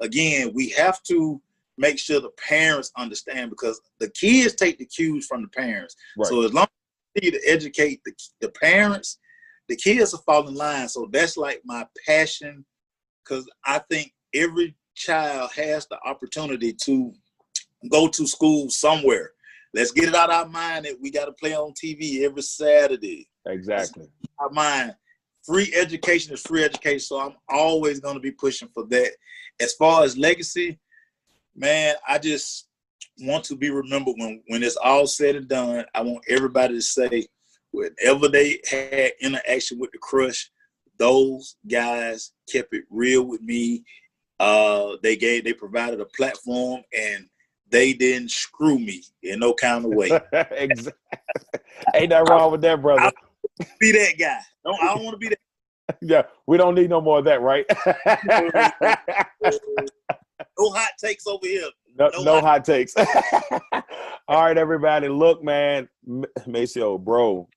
again, 0.00 0.52
we 0.54 0.70
have 0.70 1.02
to 1.04 1.40
make 1.76 1.98
sure 1.98 2.20
the 2.20 2.30
parents 2.48 2.90
understand 2.96 3.50
because 3.50 3.80
the 3.98 4.08
kids 4.10 4.54
take 4.54 4.78
the 4.78 4.86
cues 4.86 5.26
from 5.26 5.42
the 5.42 5.48
parents. 5.48 5.94
Right. 6.16 6.28
So 6.28 6.42
as 6.42 6.52
long 6.54 6.66
continue 7.14 7.38
to 7.38 7.48
educate 7.48 8.00
the, 8.04 8.12
the 8.40 8.48
parents, 8.50 9.18
the 9.68 9.76
kids 9.76 10.12
will 10.12 10.20
fall 10.20 10.46
in 10.48 10.54
line. 10.54 10.88
So 10.88 11.08
that's 11.10 11.36
like 11.36 11.62
my 11.64 11.86
passion 12.06 12.64
because 13.24 13.48
I 13.64 13.80
think 13.90 14.12
every 14.34 14.76
child 14.94 15.50
has 15.56 15.86
the 15.86 15.98
opportunity 16.04 16.72
to 16.84 17.12
go 17.90 18.08
to 18.08 18.26
school 18.26 18.68
somewhere. 18.70 19.30
Let's 19.72 19.90
get 19.90 20.08
it 20.08 20.14
out 20.14 20.30
of 20.30 20.46
our 20.46 20.48
mind 20.48 20.84
that 20.84 21.00
we 21.00 21.10
got 21.10 21.24
to 21.26 21.32
play 21.32 21.54
on 21.54 21.72
TV 21.72 22.22
every 22.22 22.42
Saturday. 22.42 23.28
Exactly. 23.46 24.08
Our 24.38 24.50
mind, 24.50 24.94
free 25.44 25.72
education 25.74 26.32
is 26.32 26.42
free 26.42 26.64
education. 26.64 27.00
So 27.00 27.20
I'm 27.20 27.34
always 27.48 28.00
going 28.00 28.14
to 28.14 28.20
be 28.20 28.30
pushing 28.30 28.68
for 28.72 28.86
that. 28.86 29.12
As 29.60 29.74
far 29.74 30.04
as 30.04 30.16
legacy, 30.16 30.78
man, 31.56 31.96
I 32.08 32.18
just 32.18 32.68
want 33.20 33.44
to 33.44 33.56
be 33.56 33.70
remembered 33.70 34.14
when 34.18 34.42
when 34.48 34.62
it's 34.62 34.76
all 34.76 35.06
said 35.06 35.36
and 35.36 35.48
done. 35.48 35.84
I 35.94 36.02
want 36.02 36.24
everybody 36.28 36.74
to 36.74 36.82
say, 36.82 37.26
whenever 37.70 38.28
they 38.28 38.60
had 38.70 39.12
interaction 39.20 39.78
with 39.78 39.92
the 39.92 39.98
crush, 39.98 40.50
those 40.98 41.56
guys 41.68 42.32
kept 42.50 42.74
it 42.74 42.84
real 42.90 43.24
with 43.24 43.42
me. 43.42 43.84
Uh, 44.40 44.96
they 45.02 45.16
gave, 45.16 45.44
they 45.44 45.52
provided 45.52 46.00
a 46.00 46.06
platform, 46.06 46.82
and 46.96 47.28
they 47.70 47.92
didn't 47.92 48.30
screw 48.30 48.78
me 48.78 49.02
in 49.22 49.38
no 49.38 49.54
kind 49.54 49.84
of 49.84 49.92
way. 49.92 50.08
exactly. 50.50 50.92
Ain't 51.94 52.10
that 52.10 52.28
wrong 52.28 52.52
with 52.52 52.60
that, 52.62 52.80
brother. 52.80 53.10
be 53.80 53.92
that 53.92 54.14
guy. 54.18 54.38
Don't 54.64 54.82
I 54.82 54.94
don't 54.94 55.04
want 55.04 55.14
to 55.14 55.18
be 55.18 55.28
that. 55.28 55.38
Yeah, 56.00 56.22
we 56.46 56.56
don't 56.56 56.74
need 56.74 56.88
no 56.88 57.02
more 57.02 57.18
of 57.18 57.26
that, 57.26 57.42
right? 57.42 57.66
No 60.58 60.70
hot 60.70 60.90
takes 60.98 61.26
over 61.26 61.46
here. 61.46 61.68
No, 61.98 62.08
No 62.18 62.22
no 62.24 62.40
hot- 62.40 62.64
takes. 62.64 62.94
All 64.28 64.42
right, 64.42 64.56
everybody. 64.56 65.08
Look, 65.08 65.42
man, 65.42 65.88
Maceo, 66.46 66.98
bro, 66.98 67.48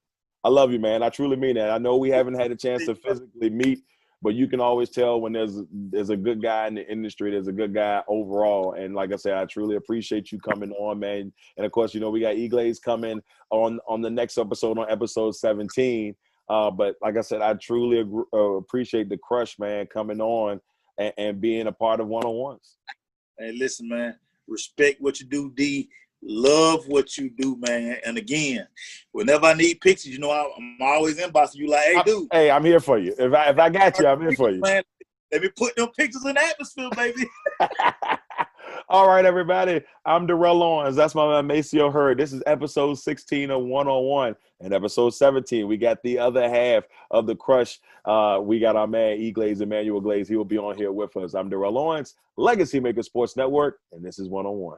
I 0.44 0.50
love 0.50 0.72
you, 0.72 0.80
man. 0.80 1.04
I 1.04 1.10
truly 1.10 1.36
mean 1.38 1.56
that. 1.56 1.72
I 1.72 1.78
know 1.78 1.98
we 1.98 2.10
haven't 2.10 2.36
had 2.40 2.52
a 2.52 2.56
chance 2.56 2.86
to 2.86 2.96
physically 2.96 3.50
meet, 3.50 3.80
but 4.22 4.34
you 4.34 4.48
can 4.48 4.60
always 4.60 4.90
tell 4.90 5.22
when 5.22 5.34
there's 5.34 5.60
there's 5.72 6.10
a 6.10 6.18
good 6.18 6.42
guy 6.42 6.68
in 6.68 6.76
the 6.76 6.90
industry. 6.92 7.32
There's 7.32 7.48
a 7.48 7.54
good 7.54 7.74
guy 7.74 8.02
overall, 8.08 8.74
and 8.74 8.94
like 8.94 9.14
I 9.14 9.16
said, 9.16 9.34
I 9.34 9.46
truly 9.46 9.76
appreciate 9.78 10.32
you 10.32 10.40
coming 10.40 10.72
on, 10.74 11.00
man. 11.00 11.32
And 11.56 11.66
of 11.66 11.72
course, 11.72 11.94
you 11.94 12.00
know 12.00 12.10
we 12.10 12.20
got 12.22 12.36
Eglaze 12.36 12.82
coming 12.82 13.22
on 13.50 13.80
on 13.88 14.02
the 14.02 14.10
next 14.10 14.38
episode 14.38 14.78
on 14.78 14.90
episode 14.92 15.36
17. 15.36 16.16
Uh, 16.50 16.72
but 16.72 16.96
like 17.02 17.18
I 17.18 17.22
said, 17.22 17.42
I 17.42 17.54
truly 17.56 18.00
agree, 18.00 18.24
uh, 18.34 18.38
appreciate 18.56 19.10
the 19.10 19.18
crush, 19.18 19.60
man, 19.60 19.86
coming 19.88 20.22
on 20.22 20.62
and, 20.98 21.14
and 21.18 21.42
being 21.42 21.68
a 21.68 21.72
part 21.74 22.00
of 22.00 22.08
one 22.08 22.24
on 22.24 22.36
ones. 22.36 22.78
Hey, 23.38 23.52
listen, 23.52 23.90
man. 23.90 24.16
Respect 24.48 25.02
what 25.02 25.20
you 25.20 25.26
do, 25.26 25.52
D. 25.56 25.90
Love 26.24 26.88
what 26.88 27.18
you 27.18 27.30
do, 27.30 27.58
man. 27.60 27.98
And 28.06 28.18
again, 28.18 28.68
whenever 29.12 29.46
I 29.46 29.54
need 29.54 29.82
pictures, 29.82 30.08
you 30.08 30.20
know, 30.20 30.32
I'm 30.32 30.78
always 30.82 31.18
inboxing 31.18 31.56
you 31.56 31.70
like, 31.70 31.84
hey, 31.84 32.02
dude. 32.06 32.28
Hey, 32.32 32.50
I'm 32.50 32.66
here 32.66 32.80
for 32.80 32.98
you. 32.98 33.14
If 33.18 33.34
I 33.34 33.50
if 33.50 33.60
I 33.60 33.70
got 33.70 34.00
you, 34.00 34.08
I'm 34.08 34.22
here 34.22 34.32
for 34.34 34.50
you. 34.50 34.62
Man, 34.62 34.84
let 35.32 35.42
me 35.42 35.50
put 35.56 35.76
them 35.76 35.90
pictures 35.90 36.26
in 36.26 36.34
the 36.34 36.42
atmosphere, 36.42 36.90
baby. 36.96 37.28
All 38.90 39.06
right, 39.06 39.26
everybody. 39.26 39.82
I'm 40.06 40.28
Darrell 40.28 40.64
Owens. 40.64 40.96
That's 40.96 41.14
my 41.14 41.28
man 41.28 41.46
Maceo 41.46 41.92
Hurd. 41.92 42.20
This 42.20 42.32
is 42.32 42.42
episode 42.48 42.98
16 42.98 43.52
of 43.52 43.64
One 43.64 43.86
on 43.86 44.06
One. 44.06 44.36
And 44.62 44.74
episode 44.74 45.10
17, 45.10 45.68
we 45.68 45.76
got 45.76 46.02
the 46.04 46.18
other 46.18 46.50
half 46.50 46.86
of 47.12 47.28
the 47.28 47.36
crush. 47.36 47.82
Uh, 48.06 48.40
we 48.42 48.60
got 48.60 48.78
our 48.78 48.88
man 48.88 49.18
E 49.18 49.32
Glaze, 49.32 49.60
Emmanuel 49.60 50.00
Glaze. 50.00 50.30
He 50.30 50.38
will 50.38 50.46
be 50.46 50.58
on 50.58 50.78
here 50.78 50.94
with 50.94 51.18
us. 51.18 51.34
I'm 51.34 51.50
Darrell 51.50 51.78
Owens, 51.78 52.16
Legacy 52.38 52.80
Maker 52.80 53.04
Sports 53.04 53.36
Network, 53.36 53.80
and 53.92 54.06
this 54.06 54.20
is 54.20 54.30
One 54.30 54.46
on 54.46 54.56
One. 54.56 54.78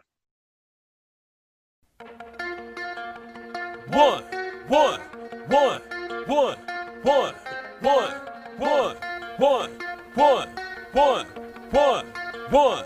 One, 3.89 4.24
one, 4.69 5.02
one, 5.50 5.82
one, 6.26 6.58
one, 7.04 7.36
one, 7.84 8.15
one, 8.58 8.95
one, 9.38 9.69
one, 10.15 10.50
one, 10.93 11.28
one, 11.72 12.06
one, 12.50 12.86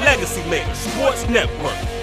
Legacy 0.00 0.42
Maker 0.50 0.74
Sports 0.74 1.28
Network. 1.28 1.95